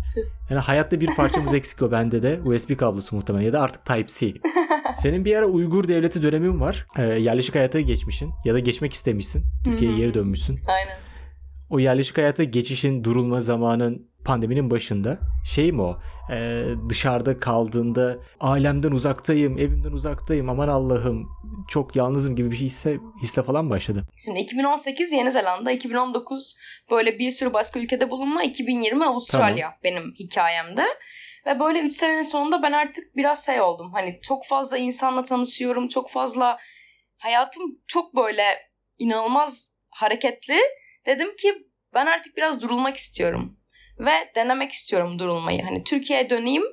Yani 0.49 0.59
hayatta 0.59 0.99
bir 0.99 1.15
parçamız 1.15 1.53
eksik 1.53 1.81
o 1.81 1.91
bende 1.91 2.21
de 2.21 2.39
USB 2.45 2.77
kablosu 2.77 3.15
muhtemelen 3.15 3.45
ya 3.45 3.53
da 3.53 3.61
artık 3.61 3.85
Type-C. 3.85 4.33
Senin 4.93 5.25
bir 5.25 5.35
ara 5.35 5.45
Uygur 5.45 5.87
devleti 5.87 6.21
dönemin 6.21 6.59
var. 6.61 6.87
E, 6.97 7.03
yerleşik 7.03 7.55
hayata 7.55 7.79
geçmişsin 7.79 8.31
ya 8.45 8.53
da 8.53 8.59
geçmek 8.59 8.93
istemişsin. 8.93 9.43
Türkiye'ye 9.63 9.97
geri 9.97 10.13
dönmüşsün. 10.13 10.59
Aynen. 10.67 10.97
O 11.69 11.79
yerleşik 11.79 12.17
hayata 12.17 12.43
geçişin 12.43 13.03
durulma 13.03 13.41
zamanın 13.41 14.07
pandeminin 14.25 14.71
başında 14.71 15.19
şey 15.45 15.71
mi 15.71 15.81
o? 15.81 15.97
E, 16.31 16.65
dışarıda 16.89 17.39
kaldığında 17.39 18.17
ailemden 18.39 18.91
uzaktayım, 18.91 19.57
evimden 19.57 19.91
uzaktayım 19.91 20.49
aman 20.49 20.67
Allah'ım 20.67 21.29
çok 21.67 21.95
yalnızım 21.95 22.35
gibi 22.35 22.51
bir 22.51 22.55
şey 22.55 22.65
hisse, 22.65 22.97
hisle 23.21 23.43
falan 23.43 23.69
başladı. 23.69 24.03
Şimdi 24.17 24.39
2018 24.39 25.11
Yeni 25.11 25.31
Zelanda, 25.31 25.71
2019 25.71 26.57
böyle 26.91 27.19
bir 27.19 27.31
sürü 27.31 27.53
başka 27.53 27.79
ülkede 27.79 28.09
bulunma, 28.09 28.43
2020 28.43 29.05
Avustralya 29.05 29.73
benim 29.83 30.13
hikayemde. 30.19 30.85
Ve 31.45 31.59
böyle 31.59 31.79
3 31.79 31.95
senenin 31.95 32.23
sonunda 32.23 32.63
ben 32.63 32.71
artık 32.71 33.15
biraz 33.15 33.45
şey 33.45 33.61
oldum. 33.61 33.93
Hani 33.93 34.19
çok 34.21 34.45
fazla 34.45 34.77
insanla 34.77 35.23
tanışıyorum, 35.23 35.87
çok 35.87 36.11
fazla 36.11 36.57
hayatım 37.17 37.63
çok 37.87 38.15
böyle 38.15 38.43
inanılmaz 38.97 39.75
hareketli. 39.89 40.57
Dedim 41.05 41.35
ki 41.35 41.53
ben 41.93 42.05
artık 42.05 42.37
biraz 42.37 42.61
durulmak 42.61 42.97
istiyorum. 42.97 43.57
Ve 43.99 44.11
denemek 44.35 44.71
istiyorum 44.71 45.19
durulmayı. 45.19 45.63
Hani 45.63 45.83
Türkiye'ye 45.83 46.29
döneyim 46.29 46.63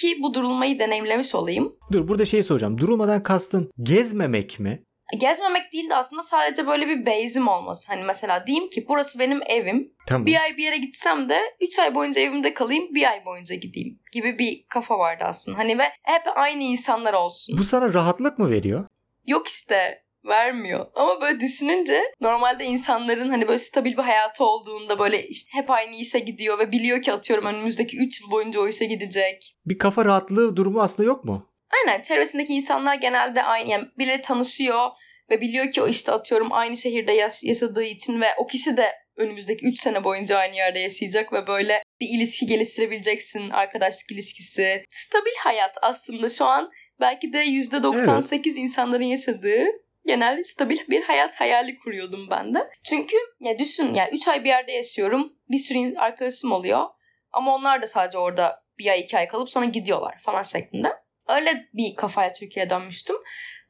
ki 0.00 0.18
bu 0.22 0.34
durulmayı 0.34 0.78
deneyimlemiş 0.78 1.34
olayım. 1.34 1.76
Dur 1.92 2.08
burada 2.08 2.26
şey 2.26 2.42
soracağım. 2.42 2.78
Durulmadan 2.78 3.22
kastın 3.22 3.70
gezmemek 3.82 4.60
mi? 4.60 4.82
Gezmemek 5.20 5.72
değil 5.72 5.90
de 5.90 5.96
aslında 5.96 6.22
sadece 6.22 6.66
böyle 6.66 6.88
bir 6.88 7.06
base'im 7.06 7.48
olması. 7.48 7.92
Hani 7.92 8.04
mesela 8.04 8.46
diyeyim 8.46 8.70
ki 8.70 8.84
burası 8.88 9.18
benim 9.18 9.40
evim. 9.46 9.92
Tamam. 10.06 10.26
Bir 10.26 10.42
ay 10.42 10.56
bir 10.56 10.62
yere 10.62 10.76
gitsem 10.76 11.28
de 11.28 11.40
3 11.60 11.78
ay 11.78 11.94
boyunca 11.94 12.20
evimde 12.20 12.54
kalayım, 12.54 12.94
bir 12.94 13.10
ay 13.10 13.24
boyunca 13.24 13.54
gideyim 13.54 14.00
gibi 14.12 14.38
bir 14.38 14.64
kafa 14.68 14.98
vardı 14.98 15.24
aslında. 15.26 15.58
Hani 15.58 15.78
ve 15.78 15.84
hep 16.02 16.22
aynı 16.36 16.62
insanlar 16.62 17.12
olsun. 17.12 17.58
Bu 17.58 17.64
sana 17.64 17.94
rahatlık 17.94 18.38
mı 18.38 18.50
veriyor? 18.50 18.86
Yok 19.26 19.48
işte 19.48 20.02
vermiyor. 20.24 20.86
Ama 20.94 21.20
böyle 21.20 21.40
düşününce 21.40 22.00
normalde 22.20 22.64
insanların 22.64 23.28
hani 23.30 23.48
böyle 23.48 23.58
stabil 23.58 23.92
bir 23.92 24.02
hayatı 24.02 24.44
olduğunda 24.44 24.98
böyle 24.98 25.28
işte 25.28 25.50
hep 25.52 25.70
aynı 25.70 25.96
işe 25.96 26.18
gidiyor 26.18 26.58
ve 26.58 26.72
biliyor 26.72 27.02
ki 27.02 27.12
atıyorum 27.12 27.46
önümüzdeki 27.46 27.96
3 27.96 28.20
yıl 28.20 28.30
boyunca 28.30 28.60
o 28.60 28.68
işe 28.68 28.84
gidecek. 28.84 29.56
Bir 29.66 29.78
kafa 29.78 30.04
rahatlığı 30.04 30.56
durumu 30.56 30.80
aslında 30.80 31.06
yok 31.06 31.24
mu? 31.24 31.50
Aynen 31.72 32.02
çevresindeki 32.02 32.52
insanlar 32.52 32.94
genelde 32.94 33.42
aynı 33.42 33.70
yani 33.70 33.84
birileri 33.98 34.22
tanışıyor 34.22 34.88
ve 35.30 35.40
biliyor 35.40 35.70
ki 35.72 35.82
o 35.82 35.88
işte 35.88 36.12
atıyorum 36.12 36.52
aynı 36.52 36.76
şehirde 36.76 37.12
yaş- 37.12 37.42
yaşadığı 37.42 37.84
için 37.84 38.20
ve 38.20 38.26
o 38.38 38.46
kişi 38.46 38.76
de 38.76 38.92
önümüzdeki 39.16 39.66
3 39.66 39.80
sene 39.80 40.04
boyunca 40.04 40.36
aynı 40.36 40.56
yerde 40.56 40.78
yaşayacak 40.78 41.32
ve 41.32 41.46
böyle 41.46 41.82
bir 42.00 42.08
ilişki 42.08 42.46
geliştirebileceksin 42.46 43.50
arkadaşlık 43.50 44.10
ilişkisi. 44.10 44.84
Stabil 44.90 45.30
hayat 45.44 45.76
aslında 45.82 46.28
şu 46.28 46.44
an 46.44 46.70
belki 47.00 47.32
de 47.32 47.44
%98 47.44 48.48
insanların 48.58 49.02
yaşadığı 49.04 49.64
genel 50.08 50.42
stabil 50.42 50.78
bir 50.88 51.02
hayat 51.02 51.40
hayali 51.40 51.78
kuruyordum 51.78 52.30
ben 52.30 52.54
de. 52.54 52.70
Çünkü 52.84 53.16
ya 53.40 53.58
düşün 53.58 53.94
ya 53.94 54.10
3 54.10 54.28
ay 54.28 54.44
bir 54.44 54.48
yerde 54.48 54.72
yaşıyorum. 54.72 55.32
Bir 55.50 55.58
sürü 55.58 55.96
arkadaşım 55.96 56.52
oluyor. 56.52 56.86
Ama 57.32 57.54
onlar 57.54 57.82
da 57.82 57.86
sadece 57.86 58.18
orada 58.18 58.64
bir 58.78 58.86
ay 58.86 59.00
iki 59.00 59.18
ay 59.18 59.28
kalıp 59.28 59.50
sonra 59.50 59.64
gidiyorlar 59.64 60.20
falan 60.24 60.42
şeklinde. 60.42 60.92
Öyle 61.28 61.68
bir 61.74 61.96
kafaya 61.96 62.32
Türkiye'ye 62.34 62.70
dönmüştüm. 62.70 63.16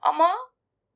Ama 0.00 0.35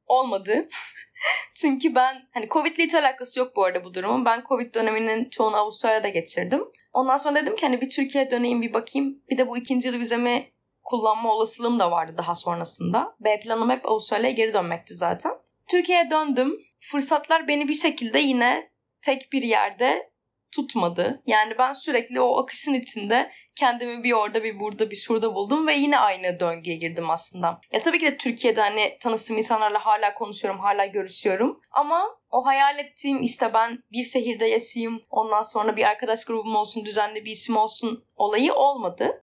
olmadı. 0.07 0.69
Çünkü 1.55 1.95
ben 1.95 2.29
hani 2.35 2.49
Covid 2.49 2.77
ile 2.77 2.85
hiç 2.85 2.95
alakası 2.95 3.39
yok 3.39 3.57
bu 3.57 3.65
arada 3.65 3.85
bu 3.85 3.95
durumun. 3.95 4.25
Ben 4.25 4.45
Covid 4.49 4.75
döneminin 4.75 5.31
çoğunu 5.31 5.57
Avustralya'da 5.57 6.09
geçirdim. 6.09 6.65
Ondan 6.93 7.17
sonra 7.17 7.43
dedim 7.43 7.57
ki 7.57 7.67
hani 7.67 7.81
bir 7.81 7.91
Türkiye'ye 7.91 8.31
döneyim 8.31 8.63
bir 8.63 8.73
bakayım. 8.73 9.23
Bir 9.31 9.39
de 9.39 9.49
bu 9.49 9.59
ikinci 9.59 9.89
yıl 9.89 10.01
vizemi 10.01 10.53
kullanma 10.85 11.33
olasılığım 11.33 11.79
da 11.79 11.91
vardı 11.91 12.15
daha 12.19 12.35
sonrasında. 12.35 13.17
B 13.21 13.41
planım 13.41 13.71
hep 13.71 13.87
Avustralya'ya 13.87 14.35
geri 14.35 14.55
dönmekti 14.55 14.95
zaten. 14.95 15.33
Türkiye'ye 15.69 16.11
döndüm. 16.11 16.53
Fırsatlar 16.81 17.49
beni 17.49 17.69
bir 17.69 17.75
şekilde 17.75 18.19
yine 18.19 18.71
tek 19.03 19.33
bir 19.33 19.43
yerde 19.43 20.13
tutmadı. 20.53 21.23
Yani 21.27 21.59
ben 21.59 21.73
sürekli 21.73 22.21
o 22.21 22.39
akışın 22.39 22.75
içinde 22.75 23.33
kendimi 23.57 24.05
bir 24.05 24.13
orada 24.13 24.45
bir 24.45 24.61
burada 24.61 24.91
bir 24.91 24.97
şurada 24.97 25.35
buldum 25.35 25.67
ve 25.67 25.75
yine 25.75 25.99
aynı 25.99 26.41
döngüye 26.41 26.77
girdim 26.77 27.11
aslında. 27.11 27.61
Ya 27.73 27.81
tabii 27.81 27.99
ki 27.99 28.07
de 28.07 28.17
Türkiye'de 28.17 28.61
hani 28.61 28.99
tanıştığım 29.01 29.39
insanlarla 29.39 29.87
hala 29.87 30.15
konuşuyorum, 30.15 30.61
hala 30.61 30.87
görüşüyorum. 30.87 31.61
Ama 31.71 32.17
o 32.31 32.47
hayal 32.47 32.79
ettiğim 32.79 33.23
işte 33.23 33.55
ben 33.55 33.79
bir 33.93 34.05
şehirde 34.05 34.47
yaşayayım, 34.47 35.03
ondan 35.11 35.43
sonra 35.43 35.77
bir 35.77 35.85
arkadaş 35.85 36.25
grubum 36.25 36.57
olsun, 36.57 36.85
düzenli 36.85 37.25
bir 37.25 37.31
isim 37.31 37.57
olsun 37.57 38.05
olayı 38.17 38.55
olmadı. 38.55 39.22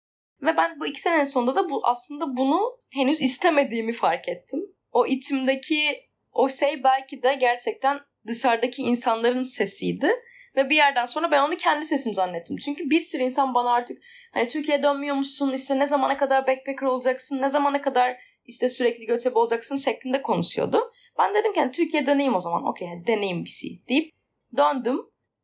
Ve 0.44 0.58
ben 0.58 0.80
bu 0.80 0.88
iki 0.88 1.02
senenin 1.02 1.26
sonunda 1.26 1.56
da 1.56 1.70
bu 1.70 1.82
aslında 1.84 2.38
bunu 2.38 2.78
henüz 2.94 3.22
istemediğimi 3.22 3.94
fark 3.94 4.30
ettim. 4.30 4.60
O 4.92 5.06
içimdeki 5.06 6.10
o 6.32 6.50
şey 6.50 6.84
belki 6.84 7.24
de 7.24 7.36
gerçekten 7.36 8.00
dışarıdaki 8.28 8.82
insanların 8.82 9.44
sesiydi. 9.44 10.12
Ve 10.56 10.70
bir 10.70 10.76
yerden 10.76 11.06
sonra 11.06 11.32
ben 11.32 11.42
onu 11.44 11.56
kendi 11.58 11.86
sesim 11.86 12.14
zannettim. 12.14 12.58
Çünkü 12.58 12.90
bir 12.90 13.02
sürü 13.02 13.24
insan 13.24 13.54
bana 13.54 13.72
artık 13.72 13.98
hani 14.34 14.48
Türkiye'ye 14.48 14.84
dönmüyor 14.84 15.16
musun? 15.16 15.54
İşte 15.54 15.80
ne 15.80 15.88
zamana 15.88 16.18
kadar 16.18 16.48
backpacker 16.48 16.88
olacaksın? 16.88 17.42
Ne 17.42 17.50
zamana 17.50 17.82
kadar 17.82 18.18
işte 18.46 18.70
sürekli 18.70 19.06
göçebe 19.06 19.40
olacaksın 19.40 19.78
şeklinde 19.78 20.22
konuşuyordu. 20.22 20.92
Ben 21.20 21.34
dedim 21.34 21.54
ki 21.54 21.60
hani 21.60 21.72
Türkiye'ye 21.72 22.08
döneyim 22.08 22.36
o 22.36 22.40
zaman. 22.40 22.68
Okey 22.68 22.88
deneyim 23.08 23.46
bir 23.46 23.50
şey 23.50 23.84
deyip 23.90 24.12
döndüm. 24.58 25.00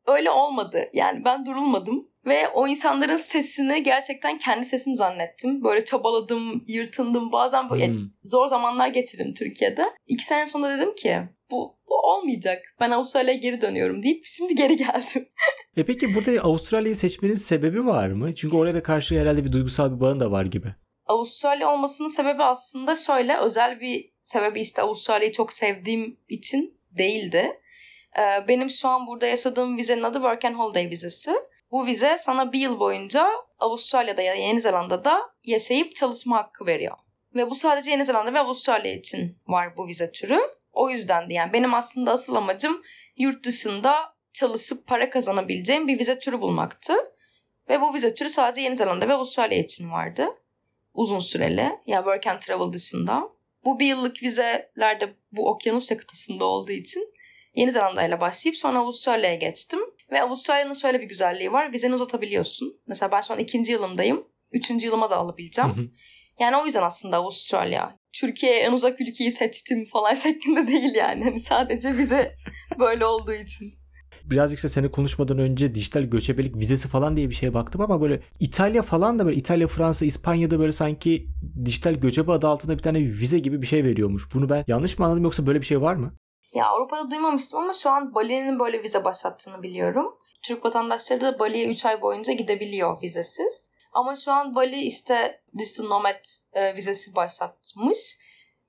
Öyle 0.08 0.32
olmadı. 0.32 0.90
Yani 0.94 1.26
ben 1.26 1.46
durulmadım. 1.46 2.10
Ve 2.30 2.48
o 2.50 2.68
insanların 2.68 3.16
sesini 3.16 3.84
gerçekten 3.84 4.38
kendi 4.38 4.66
sesim 4.66 4.96
zannettim. 4.96 5.64
Böyle 5.64 5.86
çabaladım, 5.86 6.64
yırtındım. 6.68 7.32
Bazen 7.32 7.70
böyle 7.70 7.88
hmm. 7.88 8.10
zor 8.24 8.48
zamanlar 8.48 8.88
getirdim 8.88 9.34
Türkiye'de. 9.34 9.84
İki 10.08 10.24
sene 10.24 10.46
sonra 10.46 10.78
dedim 10.78 10.96
ki 10.96 11.18
bu, 11.52 11.76
bu 11.90 11.96
olmayacak. 11.96 12.76
Ben 12.80 12.92
Avustralya'ya 12.92 13.40
geri 13.40 13.62
dönüyorum 13.62 14.04
deyip 14.04 14.26
şimdi 14.26 14.56
geri 14.56 14.78
geldim. 14.78 15.30
e 15.78 15.86
peki 15.86 16.16
burada 16.16 16.42
Avustralya'yı 16.42 16.96
seçmenin 16.96 17.36
sebebi 17.36 17.86
var 17.86 18.08
mı? 18.08 18.36
Çünkü 18.36 18.58
oraya 18.58 18.74
da 18.74 18.84
karşı 18.84 19.20
herhalde 19.20 19.46
bir 19.46 19.52
duygusal 19.52 19.96
bir 19.96 20.00
bağın 20.00 20.20
da 20.20 20.32
var 20.32 20.46
gibi. 20.46 20.68
Avustralya 21.06 21.74
olmasının 21.74 22.08
sebebi 22.08 22.44
aslında 22.44 22.96
şöyle 22.96 23.38
özel 23.38 23.82
bir 23.82 24.12
sebebi 24.22 24.62
işte 24.62 24.82
Avustralya'yı 24.82 25.34
çok 25.34 25.54
sevdiğim 25.54 26.18
için 26.30 26.78
değildi. 26.98 27.52
Benim 28.48 28.70
şu 28.70 28.88
an 28.88 29.08
burada 29.08 29.26
yaşadığım 29.26 29.78
vizenin 29.78 30.04
adı 30.04 30.14
Work 30.14 30.46
and 30.46 30.56
Holiday 30.56 30.90
vizesi. 30.90 31.32
Bu 31.72 31.86
vize 31.86 32.18
sana 32.18 32.52
bir 32.52 32.60
yıl 32.60 32.80
boyunca 32.80 33.30
Avustralya'da 33.60 34.22
ya 34.22 34.34
Yeni 34.34 34.62
Zelanda'da 34.62 35.22
yaşayıp 35.44 35.96
çalışma 35.96 36.38
hakkı 36.38 36.66
veriyor. 36.66 36.98
Ve 37.36 37.50
bu 37.50 37.56
sadece 37.56 37.92
Yeni 37.92 38.06
Zelanda 38.06 38.34
ve 38.34 38.40
Avustralya 38.40 38.94
için 38.94 39.38
var 39.48 39.78
bu 39.78 39.88
vize 39.88 40.12
türü. 40.12 40.40
O 40.74 40.90
yüzden 40.90 41.30
de 41.30 41.34
yani 41.34 41.54
benim 41.54 41.74
aslında 41.74 42.12
asıl 42.12 42.36
amacım 42.36 42.82
yurt 43.18 43.46
dışında 43.46 44.14
çalışıp 44.34 44.88
para 44.88 45.10
kazanabileceğim 45.10 45.88
bir 45.88 46.00
vize 46.00 46.20
türü 46.20 46.42
bulmaktı. 46.42 46.94
Ve 47.70 47.82
bu 47.82 47.94
vize 47.94 48.16
türü 48.16 48.30
sadece 48.30 48.62
Yeni 48.62 48.78
Zelanda 48.78 49.08
ve 49.08 49.14
Avustralya 49.14 49.60
için 49.60 49.92
vardı. 49.92 50.28
Uzun 50.94 51.20
süreli. 51.20 51.62
Ya 51.62 51.80
yani 51.86 52.04
work 52.04 52.28
and 52.28 52.40
travel 52.40 52.74
dışında. 52.74 53.30
Bu 53.66 53.80
bir 53.80 53.86
yıllık 53.86 54.24
vizelerde 54.24 55.14
bu 55.32 55.50
okyanus 55.50 55.88
kıtasında 55.90 56.46
olduğu 56.46 56.72
için 56.72 57.14
Yeni 57.56 57.72
Zelanda 57.72 58.04
ile 58.04 58.20
başlayıp 58.20 58.58
sonra 58.58 58.80
Avustralya'ya 58.80 59.36
geçtim. 59.36 59.80
Ve 60.12 60.22
Avustralya'nın 60.22 60.74
şöyle 60.74 61.02
bir 61.02 61.08
güzelliği 61.08 61.52
var. 61.52 61.74
Vizeni 61.74 61.96
uzatabiliyorsun. 61.96 62.80
Mesela 62.88 63.12
ben 63.12 63.22
şu 63.22 63.34
an 63.34 63.40
ikinci 63.40 63.72
yılımdayım. 63.72 64.24
Üçüncü 64.52 64.86
yılıma 64.86 65.10
da 65.10 65.18
alabileceğim. 65.18 65.92
Yani 66.40 66.58
o 66.58 66.66
yüzden 66.66 66.84
aslında 66.84 67.18
Avustralya. 67.18 67.96
Türkiye'ye 68.14 68.60
en 68.60 68.72
uzak 68.72 69.02
ülkeyi 69.02 69.32
seçtim 69.32 69.86
falan 69.86 70.14
şeklinde 70.24 70.68
değil 70.68 70.96
yani. 70.96 71.24
Hani 71.24 71.40
sadece 71.40 71.98
bize 71.98 72.36
böyle 72.80 73.06
olduğu 73.06 73.34
için. 73.34 73.74
Birazcık 74.24 74.58
işte 74.58 74.70
seni 74.70 74.92
konuşmadan 74.92 75.38
önce 75.38 75.76
dijital 75.76 76.04
göçebelik 76.04 76.56
vizesi 76.56 76.88
falan 76.88 77.18
diye 77.18 77.30
bir 77.30 77.36
şeye 77.36 77.54
baktım 77.54 77.82
ama 77.82 78.02
böyle 78.02 78.20
İtalya 78.40 78.82
falan 78.82 79.20
da 79.20 79.26
böyle 79.26 79.38
İtalya, 79.38 79.68
Fransa, 79.68 80.06
İspanya'da 80.06 80.60
böyle 80.60 80.72
sanki 80.72 81.28
dijital 81.66 81.94
göçebe 81.94 82.32
adı 82.32 82.48
altında 82.48 82.78
bir 82.78 82.84
tane 82.84 83.00
vize 83.00 83.40
gibi 83.40 83.62
bir 83.62 83.68
şey 83.68 83.84
veriyormuş. 83.84 84.34
Bunu 84.34 84.50
ben 84.50 84.64
yanlış 84.68 85.00
mı 85.00 85.06
anladım 85.06 85.24
yoksa 85.24 85.48
böyle 85.48 85.62
bir 85.62 85.66
şey 85.66 85.82
var 85.82 85.96
mı? 85.96 86.14
Ya 86.54 86.66
Avrupa'da 86.66 87.12
duymamıştım 87.12 87.60
ama 87.60 87.74
şu 87.74 87.90
an 87.90 88.16
Bali'nin 88.16 88.60
böyle 88.60 88.84
vize 88.84 89.04
başlattığını 89.04 89.64
biliyorum. 89.64 90.16
Türk 90.44 90.66
vatandaşları 90.66 91.22
da 91.22 91.40
Bali'ye 91.40 91.68
3 91.68 91.86
ay 91.86 92.02
boyunca 92.02 92.34
gidebiliyor 92.34 93.02
vizesiz. 93.02 93.80
Ama 93.94 94.16
şu 94.16 94.32
an 94.32 94.56
Bali 94.56 94.82
işte 94.82 95.42
Digital 95.58 95.84
Nomad 95.88 96.26
e, 96.54 96.76
vizesi 96.76 97.16
başlatmış. 97.16 98.18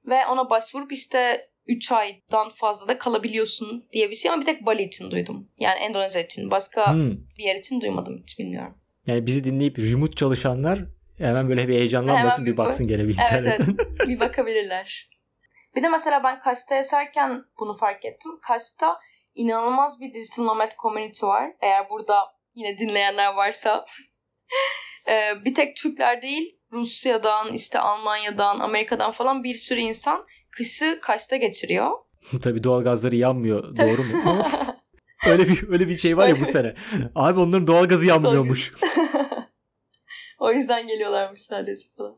Ve 0.06 0.26
ona 0.26 0.50
başvurup 0.50 0.92
işte 0.92 1.50
3 1.66 1.92
aydan 1.92 2.50
fazla 2.54 2.88
da 2.88 2.98
kalabiliyorsun 2.98 3.88
diye 3.92 4.10
bir 4.10 4.14
şey 4.14 4.30
ama 4.30 4.40
bir 4.40 4.46
tek 4.46 4.66
Bali 4.66 4.82
için 4.82 5.10
duydum. 5.10 5.48
Yani 5.58 5.78
Endonezya 5.78 6.22
için. 6.22 6.50
Başka 6.50 6.94
hmm. 6.94 7.10
bir 7.38 7.44
yer 7.44 7.56
için 7.56 7.80
duymadım 7.80 8.18
hiç 8.22 8.38
bilmiyorum. 8.38 8.74
Yani 9.06 9.26
bizi 9.26 9.44
dinleyip 9.44 9.78
remote 9.78 10.14
çalışanlar 10.14 10.80
hemen 11.18 11.48
böyle 11.48 11.68
bir 11.68 11.74
heyecanlanmasın 11.74 12.42
hemen 12.42 12.46
bir, 12.46 12.52
bir 12.52 12.56
baksın 12.56 12.88
gene 12.88 13.08
bir 13.08 13.16
evet, 13.32 13.60
evet. 13.60 13.78
bir 14.08 14.20
bakabilirler. 14.20 15.10
Bir 15.76 15.82
de 15.82 15.88
mesela 15.88 16.24
ben 16.24 16.40
Kaş'ta 16.40 16.74
yaşarken 16.74 17.44
bunu 17.60 17.74
fark 17.74 18.04
ettim. 18.04 18.32
Kaş'ta 18.42 18.98
inanılmaz 19.34 20.00
bir 20.00 20.14
digital 20.14 20.44
nomad 20.44 20.72
community 20.82 21.26
var. 21.26 21.52
Eğer 21.60 21.90
burada 21.90 22.24
yine 22.54 22.78
dinleyenler 22.78 23.34
varsa. 23.34 23.84
Ee, 25.08 25.44
bir 25.44 25.54
tek 25.54 25.76
Türkler 25.76 26.22
değil 26.22 26.58
Rusya'dan, 26.72 27.52
işte 27.52 27.78
Almanya'dan, 27.78 28.60
Amerika'dan 28.60 29.12
falan 29.12 29.44
bir 29.44 29.54
sürü 29.54 29.80
insan 29.80 30.26
kışı 30.50 30.98
Kaş'ta 31.02 31.36
geçiriyor. 31.36 31.90
Tabii 32.42 32.64
doğal 32.64 32.84
gazları 32.84 33.16
yanmıyor. 33.16 33.76
Doğru 33.76 34.02
mu? 34.02 34.44
öyle 35.26 35.48
bir 35.48 35.68
öyle 35.68 35.88
bir 35.88 35.96
şey 35.96 36.16
var 36.16 36.28
ya 36.28 36.40
bu 36.40 36.44
sene. 36.44 36.74
Abi 37.14 37.40
onların 37.40 37.66
doğal 37.66 37.84
gazı 37.84 38.06
yanmıyormuş. 38.06 38.72
o 40.38 40.52
yüzden 40.52 40.86
geliyorlarmış 40.86 41.40
sadece 41.40 41.86
falan. 41.96 42.16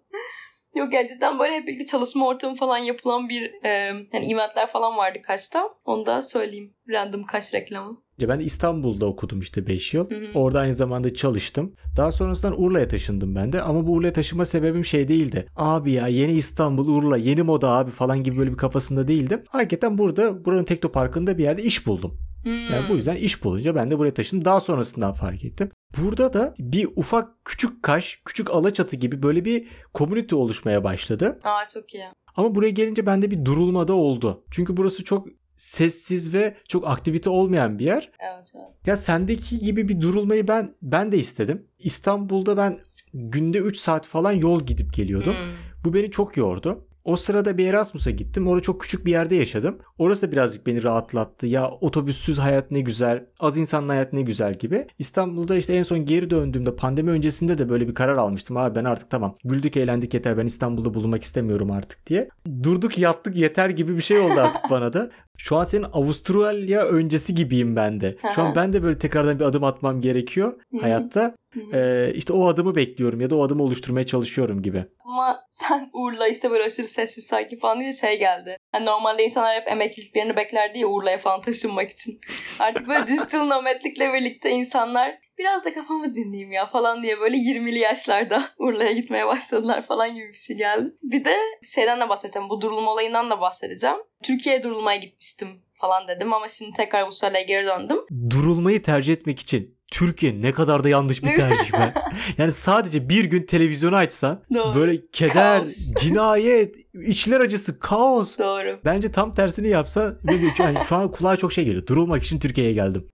Yok 0.75 0.93
gerçekten 0.93 1.39
böyle 1.39 1.55
hep 1.55 1.69
birlikte 1.69 1.87
çalışma 1.87 2.29
ortamı 2.29 2.57
falan 2.57 2.79
yapılan 2.79 3.29
bir 3.29 3.51
e, 3.65 3.69
yani 4.13 4.33
eventler 4.33 4.67
falan 4.67 4.97
vardı 4.97 5.19
Kaş'ta. 5.23 5.69
Onu 5.85 6.07
da 6.07 6.23
söyleyeyim. 6.23 6.75
Random 6.89 7.25
Kaş 7.25 7.55
reklamı. 7.55 8.03
Ben 8.21 8.41
de 8.41 8.45
İstanbul'da 8.45 9.07
okudum 9.07 9.41
işte 9.41 9.67
5 9.67 9.95
yıl. 9.95 10.11
Hı 10.11 10.15
hı. 10.15 10.27
Orada 10.35 10.61
aynı 10.61 10.75
zamanda 10.75 11.15
çalıştım. 11.15 11.75
Daha 11.97 12.13
sonrasında 12.13 12.57
Urla'ya 12.57 12.89
taşındım 12.89 13.35
ben 13.35 13.53
de. 13.53 13.63
Ama 13.63 13.87
bu 13.87 13.93
Urla'ya 13.93 14.13
taşınma 14.13 14.45
sebebim 14.45 14.85
şey 14.85 15.09
değildi. 15.09 15.47
Abi 15.57 15.93
ya 15.93 16.09
yeni 16.09 16.33
İstanbul, 16.33 16.89
Urla, 16.89 17.17
yeni 17.17 17.43
moda 17.43 17.69
abi 17.69 17.91
falan 17.91 18.23
gibi 18.23 18.39
böyle 18.39 18.53
bir 18.53 18.57
kafasında 18.57 19.09
değildim. 19.09 19.45
Hakikaten 19.49 19.99
burada 19.99 20.45
buranın 20.45 20.65
Teknoparkı'nda 20.65 21.39
bir 21.39 21.43
yerde 21.43 21.63
iş 21.63 21.87
buldum. 21.87 22.19
Yani 22.45 22.89
bu 22.89 22.95
yüzden 22.95 23.17
iş 23.17 23.45
bulunca 23.45 23.75
ben 23.75 23.91
de 23.91 23.99
buraya 23.99 24.15
taşındım. 24.15 24.45
Daha 24.45 24.61
sonrasından 24.61 25.13
fark 25.13 25.45
ettim. 25.45 25.71
Burada 25.99 26.33
da 26.33 26.55
bir 26.59 26.89
ufak 26.97 27.45
küçük 27.45 27.83
kaş, 27.83 28.23
küçük 28.25 28.51
alaçatı 28.51 28.97
gibi 28.97 29.23
böyle 29.23 29.45
bir 29.45 29.69
komünite 29.95 30.37
oluşmaya 30.37 30.85
başladı. 30.85 31.41
Aa 31.45 31.67
çok 31.67 31.95
iyi. 31.95 32.05
Ama 32.37 32.55
buraya 32.55 32.71
gelince 32.71 33.07
bende 33.07 33.31
bir 33.31 33.45
durulma 33.45 33.89
da 33.89 33.95
oldu. 33.95 34.45
Çünkü 34.51 34.77
burası 34.77 35.05
çok 35.05 35.29
sessiz 35.57 36.35
ve 36.35 36.57
çok 36.69 36.89
aktivite 36.89 37.31
olmayan 37.31 37.79
bir 37.79 37.85
yer. 37.85 38.11
Evet 38.21 38.53
evet. 38.57 38.87
Ya 38.87 38.97
sendeki 38.97 39.59
gibi 39.59 39.89
bir 39.89 40.01
durulmayı 40.01 40.49
ben 40.49 40.75
ben 40.83 41.13
de 41.13 41.19
istedim. 41.19 41.67
İstanbul'da 41.79 42.57
ben 42.57 42.81
günde 43.15 43.59
3 43.59 43.77
saat 43.77 44.07
falan 44.07 44.33
yol 44.33 44.67
gidip 44.67 44.95
geliyordum. 44.95 45.35
Hmm. 45.35 45.55
Bu 45.85 45.95
beni 45.95 46.11
çok 46.11 46.37
yordu. 46.37 46.87
O 47.05 47.17
sırada 47.17 47.59
bir 47.59 47.67
Erasmus'a 47.67 48.11
gittim. 48.11 48.47
Orada 48.47 48.63
çok 48.63 48.81
küçük 48.81 49.07
bir 49.07 49.11
yerde 49.11 49.35
yaşadım. 49.35 49.79
Orası 49.99 50.27
da 50.27 50.33
birazcık 50.33 50.67
beni 50.67 50.83
rahatlattı. 50.83 51.47
Ya 51.47 51.71
otobüssüz 51.71 52.39
hayat 52.39 52.71
ne 52.71 52.81
güzel, 52.81 53.27
az 53.41 53.57
insanlı 53.57 53.93
hayat 53.93 54.13
ne 54.13 54.23
güzel 54.23 54.55
gibi. 54.55 54.87
İstanbul'da 54.99 55.57
işte 55.57 55.75
en 55.75 55.83
son 55.83 56.05
geri 56.05 56.31
döndüğümde 56.31 56.77
pandemi 56.77 57.11
öncesinde 57.11 57.59
de 57.59 57.69
böyle 57.69 57.89
bir 57.89 57.95
karar 57.95 58.17
almıştım. 58.17 58.57
Abi 58.57 58.75
ben 58.75 58.85
artık 58.85 59.11
tamam 59.11 59.37
güldük 59.45 59.77
eğlendik 59.77 60.15
yeter 60.15 60.39
ben 60.39 60.47
İstanbul'da 60.47 60.95
bulunmak 60.95 61.23
istemiyorum 61.23 61.71
artık 61.71 62.07
diye. 62.07 62.29
Durduk 62.63 62.99
yattık 62.99 63.37
yeter 63.37 63.69
gibi 63.69 63.97
bir 63.97 64.03
şey 64.03 64.19
oldu 64.19 64.41
artık 64.41 64.71
bana 64.71 64.93
da. 64.93 65.11
Şu 65.43 65.57
an 65.57 65.65
senin 65.65 65.87
Avustralya 65.93 66.85
öncesi 66.85 67.35
gibiyim 67.35 67.77
ben 67.77 68.01
de. 68.01 68.17
Şu 68.35 68.43
an 68.43 68.55
ben 68.55 68.73
de 68.73 68.83
böyle 68.83 68.99
tekrardan 68.99 69.39
bir 69.39 69.45
adım 69.45 69.65
atmam 69.65 70.01
gerekiyor 70.01 70.61
hayatta. 70.81 71.35
Ee, 71.73 72.13
işte 72.15 72.33
o 72.33 72.47
adımı 72.47 72.75
bekliyorum 72.75 73.21
ya 73.21 73.31
da 73.31 73.37
o 73.37 73.43
adımı 73.43 73.63
oluşturmaya 73.63 74.07
çalışıyorum 74.07 74.63
gibi. 74.63 74.85
Ama 75.05 75.41
sen 75.51 75.91
Uğur'la 75.93 76.29
işte 76.29 76.51
böyle 76.51 76.65
aşırı 76.65 76.87
sessiz 76.87 77.27
sakin 77.27 77.59
falan 77.59 77.81
diye 77.81 77.93
şey 77.93 78.19
geldi. 78.19 78.57
Yani 78.75 78.87
normalde 78.87 79.25
insanlar 79.25 79.61
hep 79.61 79.69
emekliliklerini 79.69 80.37
beklerdi 80.37 80.79
ya 80.79 80.87
Uğur'la'ya 80.87 81.19
falan 81.19 81.43
taşınmak 81.43 81.91
için. 81.91 82.21
Artık 82.59 82.89
böyle 82.89 83.07
dijital 83.09 83.47
nomadlikle 83.47 84.13
birlikte 84.13 84.51
insanlar 84.51 85.19
biraz 85.43 85.65
da 85.65 85.75
kafamı 85.75 86.15
dinleyeyim 86.15 86.53
ya 86.53 86.67
falan 86.67 87.03
diye 87.03 87.21
böyle 87.21 87.37
20'li 87.37 87.79
yaşlarda 87.79 88.45
Urla'ya 88.59 88.93
gitmeye 88.93 89.27
başladılar 89.27 89.83
falan 89.83 90.15
gibi 90.15 90.29
bir 90.29 90.39
şey 90.39 90.57
geldi. 90.57 90.95
Bir 91.03 91.25
de 91.25 91.37
şeyden 91.63 92.01
de 92.01 92.09
bahsedeceğim. 92.09 92.49
Bu 92.49 92.61
durulma 92.61 92.93
olayından 92.93 93.31
da 93.31 93.41
bahsedeceğim. 93.41 93.97
Türkiye'ye 94.23 94.63
durulmaya 94.63 94.99
gitmiştim 94.99 95.49
falan 95.75 96.09
dedim 96.09 96.33
ama 96.33 96.49
şimdi 96.49 96.71
tekrar 96.77 97.01
Avustralya'ya 97.01 97.47
geri 97.47 97.67
döndüm. 97.67 97.99
Durulmayı 98.31 98.83
tercih 98.83 99.13
etmek 99.13 99.41
için 99.41 99.79
Türkiye 99.93 100.43
ne 100.43 100.53
kadar 100.53 100.85
da 100.85 100.89
yanlış 100.89 101.25
bir 101.25 101.37
tercih 101.37 101.73
be. 101.73 101.95
yani 102.39 102.53
sadece 102.53 103.09
bir 103.09 103.25
gün 103.25 103.47
televizyonu 103.47 103.97
açsan 103.97 104.43
Doğru. 104.55 104.75
böyle 104.75 105.07
keder, 105.13 105.59
Kaos. 105.59 105.95
cinayet, 106.01 106.77
içler 106.95 107.41
acısı, 107.41 107.79
kaos. 107.79 108.39
Doğru. 108.39 108.81
Bence 108.85 109.13
tam 109.13 109.35
tersini 109.35 109.69
yapsa 109.69 110.13
yani 110.59 110.79
şu 110.89 110.97
an 110.97 111.11
kulağa 111.11 111.37
çok 111.37 111.53
şey 111.53 111.65
geliyor. 111.65 111.87
Durulmak 111.87 112.23
için 112.23 112.39
Türkiye'ye 112.39 112.73
geldim. 112.73 113.09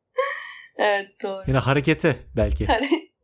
Evet 0.79 1.09
doğru. 1.23 1.43
Yine 1.47 1.59
harekete 1.59 2.17
belki. 2.37 2.67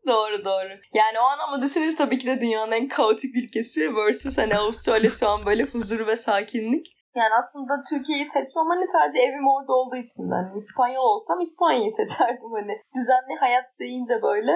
Doğru 0.07 0.45
doğru. 0.45 0.73
Yani 0.95 1.19
o 1.19 1.23
an 1.23 1.39
ama 1.39 1.63
düşünürüz 1.63 1.97
tabii 1.97 2.19
ki 2.19 2.27
de 2.27 2.41
dünyanın 2.41 2.73
en 2.73 2.89
kaotik 2.89 3.37
ülkesi 3.37 3.97
versus 3.97 4.39
hani 4.39 4.57
Avustralya 4.57 5.11
şu 5.11 5.29
an 5.29 5.47
böyle 5.47 5.63
huzur 5.63 6.07
ve 6.07 6.17
sakinlik. 6.17 6.87
Yani 7.15 7.35
aslında 7.41 7.73
Türkiye'yi 7.91 8.25
seçmem 8.25 8.69
hani 8.73 8.89
sadece 8.89 9.19
evim 9.19 9.47
orada 9.55 9.73
olduğu 9.73 10.01
için 10.07 10.23
de. 10.31 10.35
Hani 10.35 10.57
İspanyol 10.63 11.05
olsam 11.15 11.41
İspanya'yı 11.41 11.93
seçerdim 12.01 12.53
hani. 12.59 12.75
Düzenli 12.97 13.35
hayat 13.41 13.67
deyince 13.81 14.15
böyle 14.23 14.55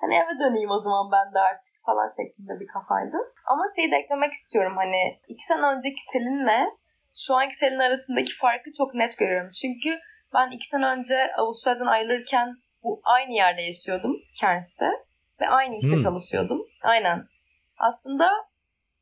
hani 0.00 0.14
eve 0.14 0.34
döneyim 0.42 0.70
o 0.70 0.78
zaman 0.86 1.06
ben 1.16 1.34
de 1.34 1.40
artık 1.50 1.74
falan 1.86 2.08
şeklinde 2.18 2.54
bir 2.60 2.68
kafaydı. 2.74 3.18
Ama 3.52 3.64
şeyi 3.76 3.90
de 3.92 3.96
eklemek 3.96 4.32
istiyorum 4.32 4.74
hani 4.82 5.00
iki 5.32 5.44
sene 5.50 5.64
önceki 5.72 6.02
Selin'le 6.12 6.62
şu 7.22 7.34
anki 7.34 7.56
Selin 7.56 7.86
arasındaki 7.88 8.32
farkı 8.42 8.68
çok 8.78 8.94
net 8.94 9.18
görüyorum. 9.18 9.50
Çünkü 9.60 9.90
ben 10.34 10.50
iki 10.50 10.68
sene 10.68 10.86
önce 10.86 11.32
Avustralya'dan 11.38 11.86
ayrılırken 11.86 12.54
bu 12.84 13.00
aynı 13.04 13.32
yerde 13.32 13.62
yaşıyordum 13.62 14.16
Cairns'te 14.40 14.86
ve 15.40 15.48
aynı 15.48 15.76
işte 15.76 15.96
Hmm. 15.96 16.02
çalışıyordum. 16.02 16.60
Aynen. 16.82 17.24
Aslında 17.78 18.30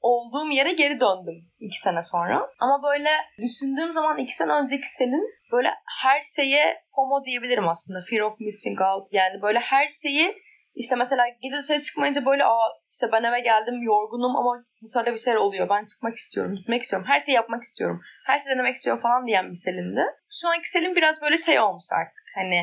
olduğum 0.00 0.50
yere 0.50 0.72
geri 0.72 1.00
döndüm 1.00 1.44
iki 1.60 1.80
sene 1.80 2.02
sonra. 2.02 2.48
Ama 2.60 2.82
böyle 2.82 3.10
düşündüğüm 3.38 3.92
zaman 3.92 4.18
iki 4.18 4.34
sene 4.36 4.52
önceki 4.52 4.92
Selin 4.92 5.30
böyle 5.52 5.68
her 6.02 6.22
şeye 6.36 6.82
FOMO 6.94 7.24
diyebilirim 7.24 7.68
aslında. 7.68 8.04
Fear 8.10 8.20
of 8.20 8.40
missing 8.40 8.80
out. 8.80 9.08
Yani 9.12 9.42
böyle 9.42 9.58
her 9.58 9.88
şeyi 9.88 10.34
işte 10.76 10.94
mesela 10.96 11.24
gece 11.42 11.56
dışarı 11.56 11.80
çıkmayınca 11.80 12.26
böyle 12.26 12.44
aa 12.44 12.68
işte 12.90 13.12
ben 13.12 13.22
eve 13.22 13.40
geldim 13.40 13.82
yorgunum 13.82 14.36
ama 14.36 14.62
dışarıda 14.84 15.12
bir 15.12 15.18
şeyler 15.18 15.38
oluyor. 15.38 15.68
Ben 15.68 15.84
çıkmak 15.84 16.16
istiyorum, 16.16 16.54
gitmek 16.56 16.82
istiyorum. 16.82 17.08
Her 17.10 17.20
şeyi 17.20 17.34
yapmak 17.34 17.62
istiyorum. 17.62 18.00
Her 18.26 18.38
şeyi 18.38 18.54
denemek 18.54 18.76
istiyorum 18.76 19.02
falan 19.02 19.26
diyen 19.26 19.50
bir 19.50 19.56
Selin'di. 19.56 20.04
Şu 20.40 20.48
anki 20.48 20.70
Selin 20.70 20.96
biraz 20.96 21.22
böyle 21.22 21.36
şey 21.36 21.60
olmuş 21.60 21.84
artık. 21.92 22.24
Hani 22.34 22.60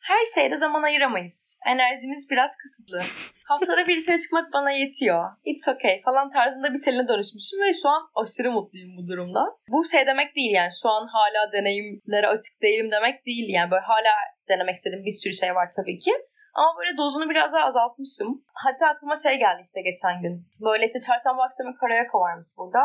her 0.00 0.24
şeyde 0.34 0.56
zaman 0.56 0.82
ayıramayız. 0.82 1.58
Enerjimiz 1.66 2.30
biraz 2.30 2.50
kısıtlı. 2.56 2.98
Haftada 3.44 3.88
bir 3.88 4.00
dışarı 4.00 4.18
çıkmak 4.18 4.52
bana 4.52 4.70
yetiyor. 4.70 5.24
It's 5.44 5.68
okay 5.68 6.02
falan 6.02 6.32
tarzında 6.32 6.72
bir 6.72 6.78
Selin'e 6.78 7.08
dönüşmüşüm 7.08 7.60
ve 7.60 7.72
şu 7.82 7.88
an 7.88 8.02
aşırı 8.14 8.50
mutluyum 8.52 8.96
bu 8.96 9.08
durumda. 9.08 9.42
Bu 9.68 9.84
şey 9.92 10.06
demek 10.06 10.36
değil 10.36 10.54
yani 10.54 10.70
şu 10.82 10.88
an 10.88 11.06
hala 11.06 11.52
deneyimlere 11.52 12.26
açık 12.26 12.62
değilim 12.62 12.90
demek 12.90 13.26
değil 13.26 13.48
yani 13.48 13.70
böyle 13.70 13.84
hala 13.84 14.12
denemek 14.48 14.76
istediğim 14.76 15.04
bir 15.04 15.18
sürü 15.22 15.34
şey 15.34 15.54
var 15.54 15.68
tabii 15.76 15.98
ki. 15.98 16.12
Ama 16.58 16.70
böyle 16.78 16.92
dozunu 17.00 17.26
biraz 17.32 17.52
daha 17.52 17.64
azaltmışım. 17.70 18.30
Hatta 18.64 18.84
aklıma 18.92 19.16
şey 19.24 19.34
geldi 19.44 19.60
işte 19.68 19.80
geçen 19.90 20.16
gün. 20.22 20.34
Böyle 20.66 20.84
işte 20.88 21.00
çarşamba 21.06 21.42
akşamı 21.46 21.72
Karayaka 21.80 22.16
varmış 22.26 22.48
burada. 22.58 22.82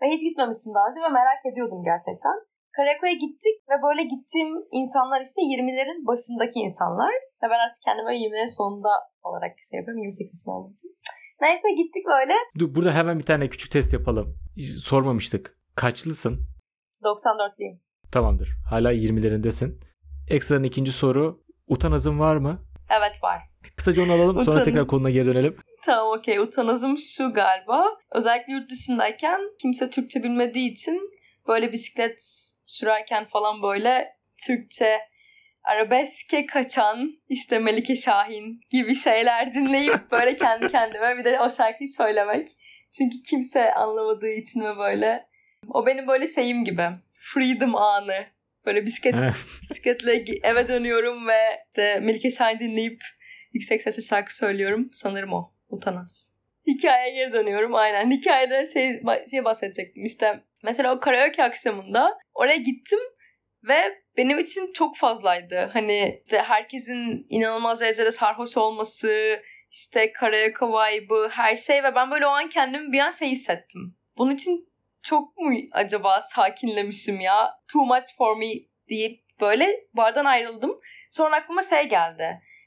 Ve 0.00 0.04
hiç 0.14 0.22
gitmemiştim 0.28 0.72
daha 0.74 0.86
önce 0.88 1.00
ve 1.06 1.10
merak 1.18 1.42
ediyordum 1.50 1.80
gerçekten. 1.90 2.36
Karaköy'e 2.76 3.16
gittik 3.24 3.56
ve 3.70 3.76
böyle 3.86 4.02
gittiğim 4.12 4.50
insanlar 4.80 5.20
işte 5.28 5.40
20'lerin 5.52 6.00
başındaki 6.10 6.58
insanlar. 6.66 7.12
Ve 7.40 7.46
ben 7.52 7.60
artık 7.66 7.82
kendime 7.86 8.12
20'lerin 8.24 8.54
sonunda 8.58 8.92
olarak 9.28 9.52
şey 9.70 9.76
yapıyorum 9.78 10.02
28 10.02 10.48
olduğum 10.48 10.72
için. 10.76 10.90
Neyse 11.40 11.68
gittik 11.80 12.04
böyle. 12.14 12.34
Dur, 12.58 12.74
burada 12.74 12.92
hemen 12.98 13.18
bir 13.18 13.26
tane 13.30 13.48
küçük 13.48 13.72
test 13.72 13.92
yapalım. 13.92 14.26
Sormamıştık. 14.90 15.58
Kaçlısın? 15.76 16.34
94'lüyüm. 17.04 17.78
Tamamdır. 18.12 18.48
Hala 18.70 18.92
20'lerindesin. 18.92 19.70
Ekstra'nın 20.30 20.64
ikinci 20.64 20.92
soru. 20.92 21.42
Utanazın 21.68 22.18
var 22.18 22.36
mı? 22.36 22.58
Evet 22.90 23.22
var. 23.22 23.42
Kısaca 23.76 24.02
onu 24.02 24.12
alalım 24.12 24.36
sonra 24.36 24.50
Utanın. 24.50 24.64
tekrar 24.64 24.86
konuna 24.86 25.10
geri 25.10 25.26
dönelim. 25.26 25.56
Tamam 25.82 26.18
okey. 26.18 26.38
Utanızım 26.38 26.98
şu 26.98 27.32
galiba. 27.32 27.84
Özellikle 28.12 28.52
yurt 28.52 28.70
dışındayken 28.70 29.40
kimse 29.62 29.90
Türkçe 29.90 30.22
bilmediği 30.22 30.72
için 30.72 31.10
böyle 31.48 31.72
bisiklet 31.72 32.22
sürerken 32.66 33.24
falan 33.24 33.62
böyle 33.62 34.16
Türkçe 34.46 34.98
arabeske 35.64 36.46
kaçan 36.46 37.12
işte 37.28 37.58
Melike 37.58 37.96
Şahin 37.96 38.60
gibi 38.70 38.94
şeyler 38.94 39.54
dinleyip 39.54 40.10
böyle 40.10 40.36
kendi 40.36 40.68
kendime 40.68 41.18
bir 41.18 41.24
de 41.24 41.40
o 41.40 41.50
şarkıyı 41.50 41.88
söylemek. 41.88 42.48
Çünkü 42.98 43.22
kimse 43.22 43.74
anlamadığı 43.74 44.32
için 44.32 44.60
ve 44.60 44.78
böyle 44.78 45.26
o 45.68 45.86
benim 45.86 46.06
böyle 46.08 46.26
şeyim 46.26 46.64
gibi. 46.64 46.88
Freedom 47.14 47.76
anı. 47.76 48.26
Böyle 48.66 48.86
bisiklet 48.86 49.14
bisikletle 49.70 50.24
eve 50.42 50.68
dönüyorum 50.68 51.28
ve 51.28 51.64
işte 51.68 52.00
Melike 52.00 52.30
Şahin 52.30 52.58
dinleyip 52.58 53.02
yüksek 53.52 53.82
sesle 53.82 54.02
şarkı 54.02 54.36
söylüyorum. 54.36 54.90
Sanırım 54.92 55.32
o. 55.32 55.52
Utanaz. 55.68 56.32
Hikayeye 56.66 57.14
geri 57.14 57.32
dönüyorum 57.32 57.74
aynen. 57.74 58.10
Hikayede 58.10 58.66
şey, 58.66 59.02
şey 59.30 59.44
bahsedecektim 59.44 60.04
işte. 60.04 60.40
Mesela 60.62 60.94
o 60.96 61.00
karaoke 61.00 61.44
akşamında 61.44 62.18
oraya 62.34 62.56
gittim 62.56 62.98
ve 63.68 64.02
benim 64.16 64.38
için 64.38 64.72
çok 64.72 64.96
fazlaydı. 64.96 65.70
Hani 65.72 66.20
işte 66.24 66.38
herkesin 66.38 67.26
inanılmaz 67.28 67.80
derecede 67.80 68.12
sarhoş 68.12 68.56
olması, 68.56 69.40
işte 69.70 70.12
karaoke 70.12 70.66
vibe'ı, 70.66 71.28
her 71.28 71.56
şey 71.56 71.82
ve 71.82 71.94
ben 71.94 72.10
böyle 72.10 72.26
o 72.26 72.30
an 72.30 72.48
kendimi 72.48 72.92
bir 72.92 72.98
an 72.98 73.10
şey 73.10 73.28
hissettim. 73.28 73.96
Bunun 74.18 74.34
için 74.34 74.71
çok 75.02 75.36
mu 75.36 75.58
acaba 75.72 76.20
sakinlemişim 76.20 77.20
ya? 77.20 77.50
Too 77.72 77.84
much 77.84 78.16
for 78.18 78.36
me 78.36 78.52
deyip 78.88 79.20
böyle 79.40 79.80
bardan 79.94 80.24
ayrıldım. 80.24 80.80
Sonra 81.10 81.36
aklıma 81.36 81.62
şey 81.62 81.88
geldi. 81.88 82.22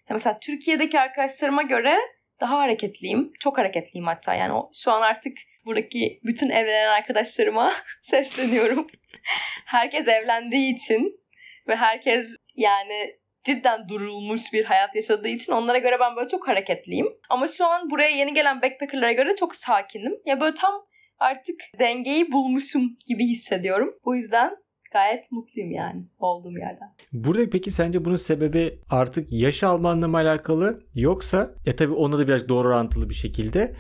Ya 0.10 0.14
mesela 0.14 0.40
Türkiye'deki 0.40 1.00
arkadaşlarıma 1.00 1.62
göre 1.62 1.98
daha 2.40 2.58
hareketliyim. 2.58 3.32
Çok 3.40 3.58
hareketliyim 3.58 4.08
hatta. 4.08 4.34
Yani 4.34 4.54
o, 4.54 4.72
şu 4.74 4.92
an 4.92 5.02
artık 5.02 5.38
buradaki 5.66 6.20
bütün 6.24 6.50
evlenen 6.50 6.90
arkadaşlarıma 6.90 7.74
sesleniyorum. 8.02 8.88
herkes 9.66 10.08
evlendiği 10.08 10.76
için 10.76 11.20
ve 11.68 11.76
herkes 11.76 12.36
yani 12.56 13.16
cidden 13.44 13.90
durulmuş 13.90 14.54
bir 14.54 14.66
hayat 14.66 14.96
yaşadığı 14.96 15.28
için 15.28 15.54
onlara 15.54 15.78
göre 15.78 16.00
ben 16.00 16.16
böyle 16.16 16.30
çok 16.30 16.48
hareketliyim. 16.48 17.08
Ama 17.30 17.48
şu 17.48 17.66
an 17.66 17.90
buraya 17.90 18.10
yeni 18.10 18.34
gelen 18.34 18.62
backpackerlara 18.62 19.12
göre 19.12 19.36
çok 19.36 19.56
sakinim. 19.56 20.14
Ya 20.26 20.40
böyle 20.40 20.56
tam 20.56 20.86
artık 21.20 21.56
dengeyi 21.80 22.32
bulmuşum 22.32 22.98
gibi 23.08 23.26
hissediyorum. 23.26 23.90
Bu 24.06 24.16
yüzden 24.16 24.52
gayet 24.94 25.32
mutluyum 25.32 25.72
yani 25.72 26.06
olduğum 26.20 26.58
yerden. 26.58 26.90
Burada 27.14 27.50
peki 27.50 27.72
sence 27.72 28.06
bunun 28.06 28.16
sebebi 28.16 28.80
artık 28.90 29.32
yaş 29.32 29.64
almanla 29.64 30.08
mı 30.08 30.18
alakalı 30.18 30.84
yoksa 30.96 31.52
ya 31.66 31.76
tabii 31.76 31.94
ona 31.94 32.20
da 32.20 32.28
biraz 32.28 32.50
doğru 32.50 32.68
orantılı 32.68 33.10
bir 33.10 33.16
şekilde 33.16 33.76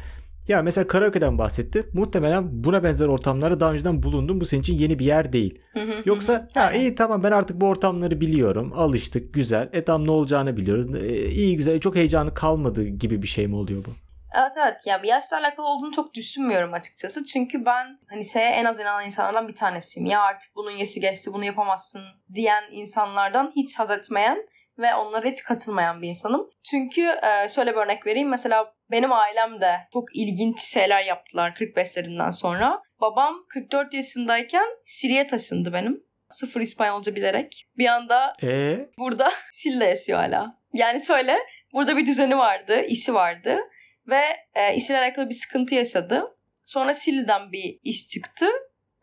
ya 0.48 0.62
mesela 0.62 0.88
karaoke'den 0.88 1.38
bahsetti. 1.38 1.86
Muhtemelen 1.94 2.64
buna 2.64 2.84
benzer 2.84 3.08
ortamlara 3.08 3.60
daha 3.60 3.74
önceden 3.74 4.04
bulundum. 4.04 4.42
Bu 4.42 4.46
senin 4.46 4.62
için 4.62 4.78
yeni 4.78 5.00
bir 5.00 5.06
yer 5.06 5.34
değil. 5.34 5.60
Yoksa 6.06 6.48
ya 6.56 6.72
iyi 6.72 6.96
tamam 6.96 7.24
ben 7.24 7.32
artık 7.32 7.62
bu 7.62 7.66
ortamları 7.66 8.22
biliyorum. 8.22 8.74
Alıştık 8.76 9.34
güzel. 9.34 9.70
E 9.74 9.84
tamam 9.84 10.08
ne 10.08 10.12
olacağını 10.12 10.58
biliyoruz. 10.58 10.96
E, 10.96 11.30
iyi 11.30 11.58
güzel 11.58 11.80
çok 11.80 11.96
heyecanı 11.96 12.34
kalmadı 12.34 12.84
gibi 12.84 13.22
bir 13.22 13.28
şey 13.28 13.48
mi 13.48 13.56
oluyor 13.56 13.86
bu? 13.86 13.90
Evet 14.38 14.52
evet. 14.58 14.82
Ya 14.86 15.04
bir 15.04 15.08
yaşla 15.08 15.38
alakalı 15.38 15.68
olduğunu 15.68 15.92
çok 15.92 16.14
düşünmüyorum 16.14 16.74
açıkçası. 16.74 17.26
Çünkü 17.26 17.66
ben 17.66 18.00
hani 18.10 18.26
şeye 18.26 18.50
en 18.50 18.66
az 18.66 18.80
inanan 18.80 19.06
insanlardan 19.06 19.48
bir 19.48 19.56
tanesiyim. 19.56 20.10
Ya 20.10 20.22
artık 20.22 20.56
bunun 20.56 20.72
yaşı 20.72 21.00
geçti 21.00 21.30
bunu 21.34 21.46
yapamazsın 21.46 22.02
diyen 22.34 22.64
insanlardan 22.72 23.54
hiç 23.56 23.80
haz 23.80 23.92
etmeyen 23.92 24.38
ve 24.78 24.96
onlara 24.96 25.28
hiç 25.28 25.44
katılmayan 25.44 26.02
bir 26.02 26.08
insanım. 26.08 26.50
Çünkü 26.64 27.02
e, 27.02 27.50
şöyle 27.50 27.72
bir 27.72 27.78
örnek 27.78 28.06
vereyim. 28.08 28.30
Mesela 28.30 28.74
benim 28.92 29.14
ailem 29.14 29.62
de 29.62 29.78
çok 29.94 30.16
ilginç 30.16 30.60
şeyler 30.60 31.04
yaptılar 31.04 31.52
45'lerinden 31.52 32.32
sonra. 32.32 32.82
Babam 33.02 33.36
44 33.50 33.94
yaşındayken 33.94 34.66
Şili'ye 34.86 35.28
taşındı 35.28 35.74
benim. 35.74 36.04
Sıfır 36.30 36.62
İspanyolca 36.62 37.16
bilerek. 37.16 37.68
Bir 37.78 37.86
anda 37.86 38.34
E 38.44 38.78
burada 38.98 39.32
Şili'de 39.54 39.86
yaşıyor 39.86 40.20
hala. 40.20 40.58
Yani 40.74 41.06
şöyle 41.06 41.38
burada 41.74 41.98
bir 41.98 42.08
düzeni 42.08 42.38
vardı, 42.38 42.82
işi 42.82 43.14
vardı 43.14 43.60
ve 44.08 44.22
e, 44.54 44.76
işle 44.76 44.98
alakalı 45.00 45.30
bir 45.30 45.34
sıkıntı 45.36 45.76
yaşadı. 45.76 46.24
Sonra 46.66 46.94
Şili'den 46.94 47.52
bir 47.52 47.80
iş 47.84 48.08
çıktı 48.08 48.46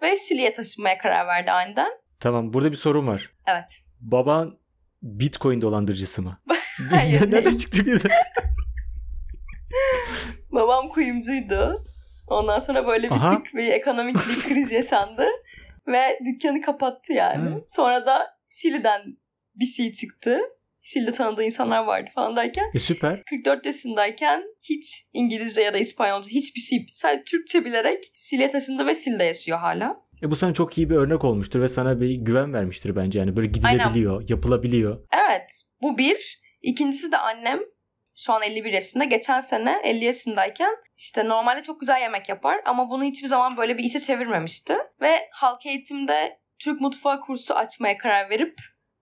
ve 0.02 0.16
Şili'ye 0.16 0.54
taşınmaya 0.54 0.98
karar 0.98 1.26
verdi 1.26 1.50
aniden. 1.50 1.90
Tamam 2.20 2.52
burada 2.52 2.70
bir 2.70 2.76
sorun 2.76 3.06
var. 3.06 3.30
Evet. 3.46 3.82
Baban 4.00 4.58
Bitcoin 5.02 5.60
dolandırıcısı 5.60 6.22
mı? 6.22 6.38
Hayır, 6.90 7.32
Nereden 7.32 7.56
çıktı 7.56 7.86
birden? 7.86 8.10
Babam 10.52 10.88
kuyumcuydu. 10.88 11.84
Ondan 12.26 12.58
sonra 12.58 12.86
böyle 12.86 13.06
bir 13.10 13.14
Aha. 13.14 13.36
tık 13.36 13.54
bir 13.54 13.68
ekonomik 13.68 14.16
bir 14.16 14.42
kriz 14.48 14.72
yaşandı. 14.72 15.26
Ve 15.86 16.18
dükkanı 16.26 16.60
kapattı 16.62 17.12
yani. 17.12 17.50
Hı. 17.50 17.64
Sonra 17.68 18.06
da 18.06 18.38
Şili'den 18.48 19.02
bir 19.54 19.66
şey 19.66 19.92
çıktı. 19.92 20.40
Şili'de 20.82 21.12
tanıdığı 21.12 21.44
insanlar 21.44 21.84
vardı 21.84 22.10
falan 22.14 22.36
derken 22.36 22.64
E 22.74 22.78
süper. 22.78 23.22
44 23.30 23.66
yaşındayken 23.66 24.42
hiç 24.62 25.04
İngilizce 25.12 25.62
ya 25.62 25.74
da 25.74 25.78
İspanyolca 25.78 26.30
hiçbir 26.30 26.60
şey 26.60 26.86
sadece 26.94 27.24
Türkçe 27.24 27.64
bilerek 27.64 28.12
Şili'ye 28.14 28.50
taşındı 28.50 28.86
ve 28.86 28.94
Şili'de 28.94 29.24
yaşıyor 29.24 29.58
hala. 29.58 29.96
E 30.22 30.30
bu 30.30 30.36
sana 30.36 30.54
çok 30.54 30.78
iyi 30.78 30.90
bir 30.90 30.94
örnek 30.94 31.24
olmuştur 31.24 31.60
ve 31.60 31.68
sana 31.68 32.00
bir 32.00 32.10
güven 32.10 32.52
vermiştir 32.52 32.96
bence. 32.96 33.18
Yani 33.18 33.36
böyle 33.36 33.48
gidilebiliyor, 33.48 34.28
yapılabiliyor. 34.28 35.04
Evet 35.12 35.52
bu 35.82 35.98
bir. 35.98 36.42
İkincisi 36.62 37.12
de 37.12 37.18
annem 37.18 37.60
şu 38.16 38.32
an 38.32 38.42
51 38.42 38.72
yaşında. 38.72 39.04
Geçen 39.04 39.40
sene 39.40 39.80
50 39.84 40.04
yaşındayken 40.04 40.74
işte 40.98 41.28
normalde 41.28 41.62
çok 41.62 41.80
güzel 41.80 42.00
yemek 42.00 42.28
yapar 42.28 42.60
ama 42.64 42.90
bunu 42.90 43.04
hiçbir 43.04 43.28
zaman 43.28 43.56
böyle 43.56 43.78
bir 43.78 43.84
işe 43.84 44.00
çevirmemişti. 44.00 44.76
Ve 45.00 45.28
halk 45.32 45.66
eğitimde 45.66 46.38
Türk 46.58 46.80
mutfağı 46.80 47.20
kursu 47.20 47.54
açmaya 47.54 47.98
karar 47.98 48.30
verip 48.30 48.54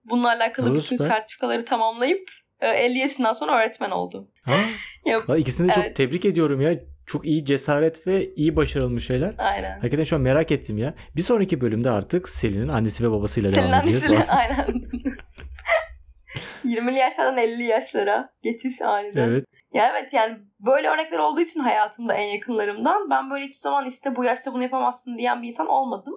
bununla 0.03 0.27
alakalı 0.27 0.67
Oo, 0.69 0.73
bütün 0.73 0.81
süper. 0.97 1.05
sertifikaları 1.05 1.65
tamamlayıp 1.65 2.29
e, 2.59 2.67
50 2.67 2.97
yaşından 2.97 3.33
sonra 3.33 3.57
öğretmen 3.57 3.91
oldu. 3.91 4.31
Ha? 4.45 4.57
Valla 5.27 5.37
ikisini 5.37 5.69
de 5.69 5.73
çok 5.73 5.83
Evet. 5.83 5.95
tebrik 5.95 6.25
ediyorum 6.25 6.61
ya. 6.61 6.79
Çok 7.05 7.25
iyi 7.25 7.45
cesaret 7.45 8.07
ve 8.07 8.33
iyi 8.35 8.55
başarılmış 8.55 9.07
şeyler. 9.07 9.35
Aynen. 9.37 9.75
Hakikaten 9.79 10.03
şu 10.03 10.15
an 10.15 10.21
merak 10.21 10.51
ettim 10.51 10.77
ya. 10.77 10.93
Bir 11.15 11.21
sonraki 11.21 11.61
bölümde 11.61 11.89
artık 11.91 12.29
Selin'in 12.29 12.67
annesi 12.67 13.03
ve 13.03 13.11
babasıyla 13.11 13.49
Senin 13.49 13.67
devam 13.67 13.79
edeceğiz. 13.81 14.03
annesiyle 14.05 14.31
aynen. 14.33 14.65
20'li 16.65 16.97
yaşlardan 16.97 17.37
50 17.37 17.63
yaşlara 17.63 18.29
geçiş 18.43 18.81
aniden. 18.81 19.27
evet. 19.29 19.45
Ya 19.73 19.91
evet 19.91 20.13
yani 20.13 20.37
böyle 20.59 20.87
örnekler 20.87 21.17
olduğu 21.19 21.41
için 21.41 21.59
hayatımda 21.59 22.13
en 22.13 22.25
yakınlarımdan 22.33 23.09
ben 23.09 23.29
böyle 23.31 23.45
hiçbir 23.45 23.57
zaman 23.59 23.85
işte 23.85 24.15
bu 24.15 24.23
yaşta 24.23 24.53
bunu 24.53 24.63
yapamazsın 24.63 25.17
diyen 25.17 25.41
bir 25.41 25.47
insan 25.47 25.67
olmadım. 25.67 26.13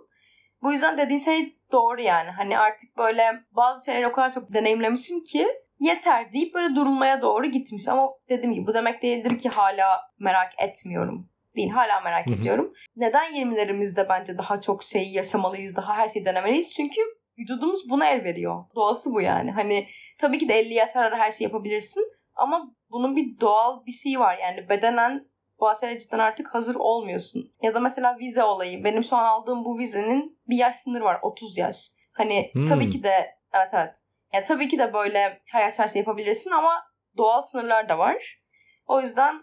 Bu 0.62 0.72
yüzden 0.72 0.98
dediğin 0.98 1.18
şey 1.18 1.56
doğru 1.74 2.00
yani. 2.00 2.30
Hani 2.30 2.58
artık 2.58 2.96
böyle 2.98 3.22
bazı 3.52 3.84
şeyleri 3.84 4.06
o 4.06 4.12
kadar 4.12 4.32
çok 4.32 4.54
deneyimlemişim 4.54 5.24
ki 5.24 5.48
yeter 5.80 6.32
deyip 6.32 6.54
böyle 6.54 6.74
durulmaya 6.74 7.22
doğru 7.22 7.46
gitmiş. 7.46 7.88
Ama 7.88 8.10
dediğim 8.28 8.52
gibi 8.52 8.66
bu 8.66 8.74
demek 8.74 9.02
değildir 9.02 9.38
ki 9.38 9.48
hala 9.48 10.00
merak 10.18 10.52
etmiyorum. 10.58 11.28
Değil 11.56 11.70
hala 11.70 12.00
merak 12.00 12.26
Hı 12.26 12.30
hı. 12.30 12.34
ediyorum. 12.34 12.72
Neden 12.96 13.32
20'lerimizde 13.32 14.08
bence 14.08 14.38
daha 14.38 14.60
çok 14.60 14.82
şeyi 14.82 15.12
yaşamalıyız, 15.16 15.76
daha 15.76 15.96
her 15.96 16.08
şeyi 16.08 16.24
denemeliyiz? 16.24 16.70
Çünkü 16.70 17.00
vücudumuz 17.38 17.90
buna 17.90 18.06
el 18.06 18.24
veriyor. 18.24 18.64
Doğası 18.74 19.10
bu 19.12 19.20
yani. 19.20 19.50
Hani 19.50 19.86
tabii 20.18 20.38
ki 20.38 20.48
de 20.48 20.54
50 20.54 20.74
yaşlarda 20.74 21.16
her 21.16 21.30
şeyi 21.30 21.46
yapabilirsin. 21.46 22.04
Ama 22.34 22.70
bunun 22.90 23.16
bir 23.16 23.40
doğal 23.40 23.86
bir 23.86 23.92
şeyi 23.92 24.18
var. 24.18 24.38
Yani 24.38 24.68
bedenen 24.68 25.26
şeylere 25.80 25.98
cidden 25.98 26.18
artık 26.18 26.54
hazır 26.54 26.74
olmuyorsun. 26.74 27.52
Ya 27.62 27.74
da 27.74 27.80
mesela 27.80 28.16
vize 28.18 28.42
olayı. 28.44 28.84
Benim 28.84 29.04
şu 29.04 29.16
an 29.16 29.24
aldığım 29.24 29.64
bu 29.64 29.78
vizenin 29.78 30.38
bir 30.48 30.56
yaş 30.56 30.74
sınırı 30.74 31.04
var. 31.04 31.18
30 31.22 31.58
yaş. 31.58 31.76
Hani 32.12 32.50
Hmm. 32.52 32.66
tabii 32.66 32.90
ki 32.90 33.02
de 33.02 33.14
evet 33.54 33.68
evet. 33.72 33.96
Ya 34.32 34.44
tabii 34.44 34.68
ki 34.68 34.78
de 34.78 34.92
böyle 34.92 35.40
her 35.44 35.62
yaş 35.62 35.78
her 35.78 35.88
şey 35.88 35.98
yapabilirsin 36.00 36.50
ama 36.50 36.72
doğal 37.16 37.40
sınırlar 37.40 37.88
da 37.88 37.98
var. 37.98 38.40
O 38.86 39.00
yüzden 39.00 39.34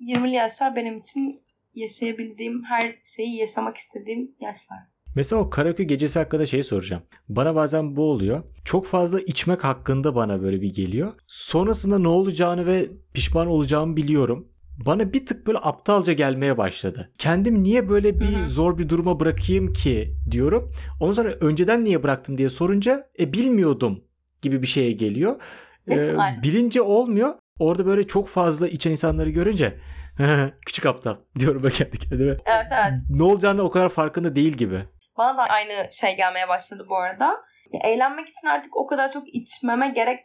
20'li 0.00 0.34
yaşlar 0.34 0.76
benim 0.76 0.98
için 0.98 1.44
yaşayabildiğim 1.74 2.64
her 2.64 2.94
şeyi 3.04 3.36
yaşamak 3.36 3.76
istediğim 3.76 4.34
yaşlar. 4.40 4.78
Mesela 5.16 5.42
o 5.42 5.50
karaoke 5.50 5.84
gecesi 5.84 6.18
hakkında 6.18 6.46
şey 6.46 6.62
soracağım. 6.62 7.02
Bana 7.28 7.54
bazen 7.54 7.96
bu 7.96 8.10
oluyor. 8.10 8.42
Çok 8.64 8.86
fazla 8.86 9.20
içmek 9.20 9.64
hakkında 9.64 10.14
bana 10.14 10.42
böyle 10.42 10.60
bir 10.60 10.72
geliyor. 10.74 11.12
Sonrasında 11.26 11.98
ne 11.98 12.08
olacağını 12.08 12.66
ve 12.66 12.86
pişman 13.14 13.46
olacağımı 13.46 13.96
biliyorum. 13.96 14.48
Bana 14.76 15.12
bir 15.12 15.26
tık 15.26 15.46
böyle 15.46 15.58
aptalca 15.58 16.12
gelmeye 16.12 16.58
başladı. 16.58 17.10
Kendim 17.18 17.62
niye 17.62 17.88
böyle 17.88 18.20
bir 18.20 18.36
Hı 18.36 18.44
hı. 18.44 18.50
zor 18.50 18.78
bir 18.78 18.88
duruma 18.88 19.20
bırakayım 19.20 19.72
ki 19.72 20.16
diyorum. 20.30 20.72
Ondan 21.00 21.14
sonra 21.14 21.28
önceden 21.28 21.84
niye 21.84 22.02
bıraktım 22.02 22.38
diye 22.38 22.50
sorunca 22.50 23.10
e 23.18 23.32
bilmiyordum 23.32 24.04
gibi 24.42 24.62
bir 24.62 24.66
şeye 24.66 24.92
geliyor. 24.92 25.40
E, 25.90 26.16
bilince 26.42 26.82
olmuyor. 26.82 27.34
Orada 27.58 27.86
böyle 27.86 28.06
çok 28.06 28.28
fazla 28.28 28.68
içen 28.68 28.90
insanları 28.90 29.30
görünce 29.30 29.78
küçük 30.66 30.86
aptal 30.86 31.16
diyorum 31.38 31.62
ben 31.62 31.70
kendi 31.70 31.98
kendime. 31.98 32.36
Evet 32.46 32.66
evet. 32.72 32.92
Ne 33.10 33.22
olacağını 33.22 33.62
o 33.62 33.70
kadar 33.70 33.88
farkında 33.88 34.36
değil 34.36 34.52
gibi. 34.52 34.84
Bana 35.16 35.38
da 35.38 35.42
aynı 35.42 35.92
şey 35.92 36.16
gelmeye 36.16 36.48
başladı 36.48 36.86
bu 36.88 36.96
arada. 36.96 37.36
Eğlenmek 37.84 38.28
için 38.28 38.48
artık 38.48 38.76
o 38.76 38.86
kadar 38.86 39.12
çok 39.12 39.34
içmeme 39.34 39.88
gerek 39.88 40.24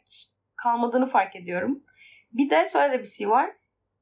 kalmadığını 0.55 1.09
fark 1.09 1.35
ediyorum. 1.35 1.83
Bir 2.31 2.49
de 2.49 2.65
şöyle 2.73 2.93
de 2.93 2.99
bir 2.99 3.05
şey 3.05 3.29
var. 3.29 3.49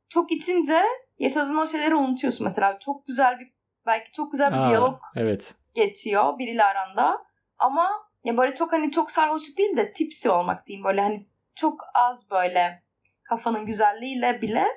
Çok 0.09 0.31
içince 0.31 0.83
yaşadığın 1.19 1.57
o 1.57 1.67
şeyleri 1.67 1.95
unutuyorsun. 1.95 2.43
Mesela 2.43 2.79
çok 2.79 3.07
güzel 3.07 3.39
bir 3.39 3.51
belki 3.85 4.11
çok 4.11 4.31
güzel 4.31 4.51
bir 4.51 4.57
Aa, 4.57 4.69
diyalog 4.69 4.99
Evet. 5.15 5.55
geçiyor 5.73 6.39
biriyle 6.39 6.63
aranda. 6.63 7.25
Ama 7.59 7.89
ya 8.23 8.37
böyle 8.37 8.53
çok 8.53 8.73
hani 8.73 8.91
çok 8.91 9.11
sarhoşluk 9.11 9.57
değil 9.57 9.77
de 9.77 9.93
tipsi 9.93 10.29
olmak 10.29 10.67
diyeyim. 10.67 10.83
Böyle 10.85 11.01
hani 11.01 11.25
çok 11.55 11.81
az 11.93 12.31
böyle 12.31 12.83
kafanın 13.23 13.65
güzelliğiyle 13.65 14.41
bile 14.41 14.67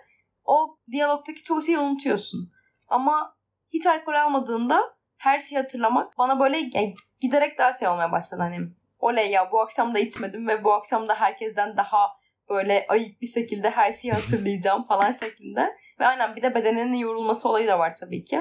o 0.45 0.77
diyalogdaki 0.91 1.43
çoğu 1.43 1.63
şeyi 1.63 1.79
unutuyorsun. 1.79 2.53
Ama 2.89 3.37
hiç 3.73 3.87
alkol 3.87 4.15
almadığında 4.15 4.95
her 5.17 5.39
şeyi 5.39 5.61
hatırlamak 5.61 6.19
bana 6.19 6.41
böyle 6.41 6.59
ya, 6.59 6.93
giderek 7.21 7.59
daha 7.59 7.73
şey 7.73 7.89
olmaya 7.89 8.13
başladı 8.13 8.43
hani. 8.43 8.59
Oley 8.99 9.31
ya 9.31 9.53
bu 9.53 9.61
akşam 9.61 9.95
da 9.95 9.99
içmedim 9.99 10.49
ve 10.49 10.65
bu 10.65 10.73
akşam 10.73 11.09
da 11.09 11.15
herkesten 11.15 11.77
daha 11.77 12.09
böyle 12.51 12.87
ayık 12.89 13.23
bir 13.23 13.27
şekilde 13.27 13.71
her 13.71 13.93
şeyi 13.93 14.13
hatırlayacağım 14.13 14.87
falan 14.87 15.13
şeklinde. 15.13 15.61
Ve 16.01 16.07
aynen 16.07 16.37
bir 16.37 16.43
de 16.43 16.55
bedeninin 16.55 16.97
yorulması 16.97 17.49
olayı 17.49 17.69
da 17.69 17.79
var 17.79 17.95
tabii 18.01 18.25
ki. 18.25 18.41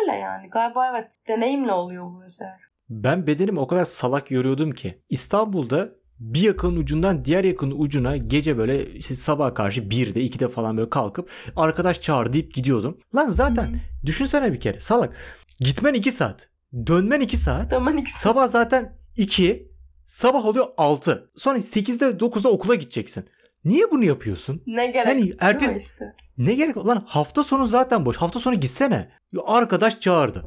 Öyle 0.00 0.16
yani 0.16 0.48
galiba 0.50 0.90
evet 0.90 1.16
deneyimle 1.28 1.72
oluyor 1.72 2.04
bu 2.04 2.30
şeyler. 2.38 2.60
Ben 2.90 3.26
bedenimi 3.26 3.60
o 3.60 3.66
kadar 3.66 3.84
salak 3.84 4.30
yoruyordum 4.30 4.70
ki 4.72 5.02
İstanbul'da 5.08 5.88
bir 6.20 6.42
yakının 6.42 6.76
ucundan 6.76 7.24
diğer 7.24 7.44
yakının 7.44 7.74
ucuna 7.78 8.16
gece 8.16 8.58
böyle 8.58 8.90
işte 8.90 9.16
sabah 9.16 9.54
karşı 9.54 9.80
1'de 9.80 10.20
2'de 10.20 10.48
falan 10.48 10.76
böyle 10.76 10.90
kalkıp 10.90 11.30
arkadaş 11.56 12.00
çağır 12.00 12.32
deyip 12.32 12.54
gidiyordum. 12.54 12.98
Lan 13.14 13.28
zaten 13.28 13.80
düşünsene 14.06 14.52
bir 14.52 14.60
kere 14.60 14.80
salak. 14.80 15.14
Gitmen 15.60 15.94
2 15.94 16.12
saat. 16.12 16.48
Dönmen 16.86 17.20
2 17.20 17.36
saat. 17.36 17.70
Tamam 17.70 17.98
ikisi. 17.98 18.20
Sabah 18.20 18.48
zaten 18.48 18.96
2. 19.16 19.72
Sabah 20.06 20.44
oluyor 20.46 20.66
6. 20.76 21.30
Sonra 21.36 21.58
8'de 21.58 22.04
9'da 22.04 22.48
okula 22.48 22.74
gideceksin. 22.74 23.28
Niye 23.66 23.90
bunu 23.90 24.04
yapıyorsun? 24.04 24.62
Ne 24.66 24.86
gerek 24.86 25.06
Hani 25.06 25.32
ertesi 25.40 25.76
işte? 25.76 26.14
ne 26.38 26.54
gerek 26.54 26.76
lan 26.76 27.04
hafta 27.06 27.42
sonu 27.42 27.66
zaten 27.66 28.04
boş. 28.06 28.16
Hafta 28.16 28.38
sonu 28.38 28.54
gitsene. 28.54 29.08
Arkadaş 29.46 30.00
çağırdı. 30.00 30.44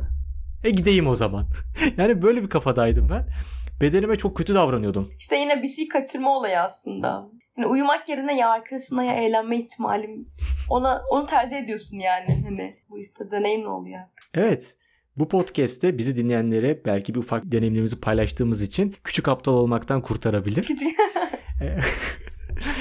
E 0.64 0.70
gideyim 0.70 1.08
o 1.08 1.16
zaman. 1.16 1.46
yani 1.98 2.22
böyle 2.22 2.44
bir 2.44 2.50
kafadaydım 2.50 3.10
ben. 3.10 3.28
Bedenime 3.82 4.16
çok 4.16 4.38
kötü 4.38 4.54
davranıyordum. 4.54 5.12
İşte 5.18 5.36
yine 5.36 5.64
bir 5.64 5.68
şey 5.68 5.88
kaçırma 5.88 6.38
olayı 6.38 6.60
aslında. 6.60 7.30
Yani 7.58 7.68
uyumak 7.68 8.10
yerine 8.10 8.38
ya 8.38 8.50
arkadaşımla 8.50 9.04
ya 9.04 9.14
eğlenme 9.14 9.58
ihtimalim 9.58 10.28
ona 10.70 11.02
onu 11.10 11.26
tercih 11.26 11.58
ediyorsun 11.58 11.98
yani 11.98 12.44
hani 12.46 12.76
bu 12.90 13.00
işte 13.00 13.32
deneyim 13.32 13.64
ne 13.64 13.70
oluyor? 13.70 14.00
Evet. 14.34 14.78
Bu 15.18 15.28
podcast'te 15.28 15.98
bizi 15.98 16.18
dinleyenlere 16.18 16.86
belki 16.86 17.16
bir 17.16 17.20
ufak 17.20 17.52
deneyimlerimizi 17.52 18.02
paylaştığımız 18.02 18.62
için 18.62 18.96
küçük 19.04 19.28
aptal 19.28 19.54
olmaktan 19.54 20.02
kurtarabilir. 20.02 20.68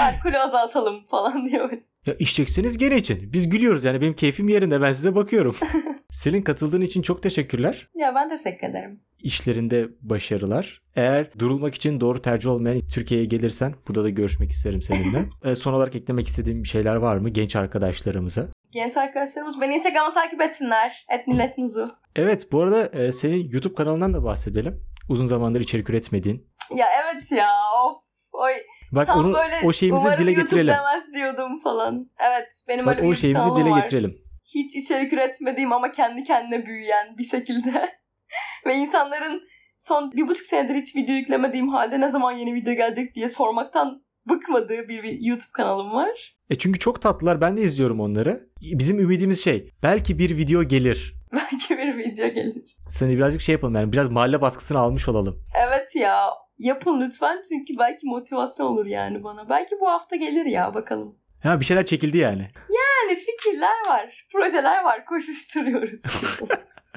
Alkolü 0.00 0.38
azaltalım 0.38 1.06
falan 1.06 1.46
diyor. 1.48 1.70
böyle. 1.70 1.82
ya 2.06 2.14
içecekseniz 2.14 2.78
gene 2.78 2.96
için. 2.96 3.32
Biz 3.32 3.48
gülüyoruz 3.48 3.84
yani 3.84 4.00
benim 4.00 4.14
keyfim 4.14 4.48
yerinde 4.48 4.80
ben 4.82 4.92
size 4.92 5.14
bakıyorum. 5.14 5.56
Selin 6.10 6.42
katıldığın 6.42 6.80
için 6.80 7.02
çok 7.02 7.22
teşekkürler. 7.22 7.88
Ya 7.94 8.14
ben 8.14 8.28
teşekkür 8.36 8.66
ederim. 8.68 9.00
İşlerinde 9.22 9.88
başarılar. 10.00 10.82
Eğer 10.96 11.38
durulmak 11.38 11.74
için 11.74 12.00
doğru 12.00 12.22
tercih 12.22 12.50
olmayan 12.50 12.80
Türkiye'ye 12.94 13.26
gelirsen 13.26 13.74
burada 13.88 14.04
da 14.04 14.10
görüşmek 14.10 14.50
isterim 14.50 14.82
seninle. 14.82 15.24
E, 15.44 15.54
son 15.56 15.72
olarak 15.72 15.96
eklemek 15.96 16.26
istediğim 16.28 16.62
bir 16.62 16.68
şeyler 16.68 16.94
var 16.96 17.16
mı 17.16 17.28
genç 17.28 17.56
arkadaşlarımıza? 17.56 18.46
Genç 18.72 18.96
arkadaşlarımız 18.96 19.60
beni 19.60 19.74
Instagram'da 19.74 20.12
takip 20.12 20.40
etsinler. 20.40 21.06
Etnilesnuzu. 21.12 21.90
Evet 22.16 22.52
bu 22.52 22.62
arada 22.62 22.86
e, 22.86 23.12
senin 23.12 23.50
YouTube 23.50 23.74
kanalından 23.74 24.14
da 24.14 24.24
bahsedelim. 24.24 24.80
Uzun 25.08 25.26
zamandır 25.26 25.60
içerik 25.60 25.90
üretmediğin. 25.90 26.46
Ya 26.74 26.86
evet 27.02 27.32
ya 27.32 27.48
of. 27.84 27.96
Oy, 28.32 28.52
Bak 28.92 29.06
tam 29.06 29.18
onu 29.18 29.34
böyle 29.34 29.60
o 29.64 29.72
şeyimizi 29.72 30.04
dile 30.04 30.30
YouTube 30.30 30.42
getirelim. 30.42 30.74
demez 30.74 31.14
diyordum 31.14 31.60
falan. 31.60 32.10
Evet 32.18 32.64
benim 32.68 32.86
Bak 32.86 32.90
öyle 32.90 33.02
bir 33.02 33.02
o 33.02 33.06
YouTube 33.06 33.20
şeyimizi 33.20 33.56
dile 33.56 33.70
var. 33.70 33.80
getirelim. 33.80 34.18
hiç 34.54 34.76
içerik 34.76 35.12
üretmediğim 35.12 35.72
ama 35.72 35.92
kendi 35.92 36.24
kendine 36.24 36.66
büyüyen 36.66 37.18
bir 37.18 37.24
şekilde. 37.24 37.98
Ve 38.66 38.74
insanların 38.74 39.42
son 39.76 40.12
bir 40.12 40.28
buçuk 40.28 40.46
senedir 40.46 40.74
hiç 40.74 40.96
video 40.96 41.14
yüklemediğim 41.14 41.68
halde 41.68 42.00
ne 42.00 42.08
zaman 42.08 42.32
yeni 42.32 42.54
video 42.54 42.74
gelecek 42.74 43.14
diye 43.14 43.28
sormaktan 43.28 44.02
bıkmadığı 44.28 44.88
bir, 44.88 45.02
bir 45.02 45.20
YouTube 45.20 45.52
kanalım 45.52 45.92
var. 45.92 46.36
E 46.50 46.58
çünkü 46.58 46.78
çok 46.78 47.02
tatlılar 47.02 47.40
ben 47.40 47.56
de 47.56 47.62
izliyorum 47.62 48.00
onları. 48.00 48.48
Bizim 48.60 48.98
ümidimiz 48.98 49.44
şey 49.44 49.70
belki 49.82 50.18
bir 50.18 50.36
video 50.36 50.62
gelir. 50.62 51.17
Belki 51.32 51.78
bir 51.78 51.98
video 51.98 52.28
gelir. 52.28 52.76
Seni 52.80 53.16
birazcık 53.16 53.42
şey 53.42 53.52
yapalım 53.52 53.74
yani 53.74 53.92
biraz 53.92 54.08
mahalle 54.08 54.40
baskısını 54.40 54.78
almış 54.78 55.08
olalım. 55.08 55.44
Evet 55.66 55.96
ya. 55.96 56.30
Yapın 56.58 57.00
lütfen 57.00 57.42
çünkü 57.48 57.78
belki 57.78 58.06
motivasyon 58.06 58.66
olur 58.66 58.86
yani 58.86 59.24
bana. 59.24 59.48
Belki 59.48 59.76
bu 59.80 59.88
hafta 59.88 60.16
gelir 60.16 60.44
ya 60.46 60.74
bakalım. 60.74 61.16
Ha 61.42 61.60
bir 61.60 61.64
şeyler 61.64 61.86
çekildi 61.86 62.18
yani. 62.18 62.50
Yani 62.70 63.18
fikirler 63.18 63.86
var, 63.88 64.26
projeler 64.32 64.84
var, 64.84 65.04
koşuşturuyoruz. 65.04 66.02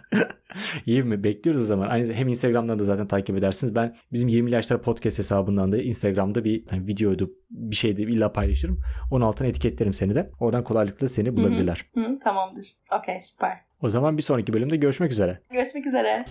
İyi 0.86 1.04
mi? 1.04 1.24
Bekliyoruz 1.24 1.62
o 1.62 1.66
zaman. 1.66 1.88
Aynı 1.88 2.14
hem 2.14 2.28
Instagram'dan 2.28 2.80
da 2.80 2.84
zaten 2.84 3.08
takip 3.08 3.38
edersiniz. 3.38 3.76
Ben 3.76 3.96
bizim 4.14 4.30
20 4.30 4.52
yaşlar 4.52 4.82
podcast 4.82 5.20
hesabından 5.20 5.72
da 5.72 5.78
Instagram'da 5.78 6.44
bir 6.44 6.64
hani 6.70 6.88
videoydu 6.88 7.32
bir 7.50 7.76
şeydi 7.76 8.02
illa 8.02 8.32
paylaşırım. 8.34 8.80
Onun 9.12 9.26
altına 9.26 9.48
etiketlerim 9.48 9.94
seni 9.94 10.16
de. 10.16 10.30
Oradan 10.40 10.64
kolaylıkla 10.64 11.08
seni 11.08 11.38
bulabilirler. 11.38 11.86
Hı, 11.94 12.20
tamamdır. 12.24 12.68
Okey 13.00 13.20
süper. 13.20 13.58
O 13.82 13.90
zaman 13.90 14.18
bir 14.18 14.22
sonraki 14.22 14.54
bölümde 14.54 14.76
görüşmek 14.76 15.12
üzere. 15.12 15.40
Görüşmek 15.52 15.88
üzere. 15.88 16.26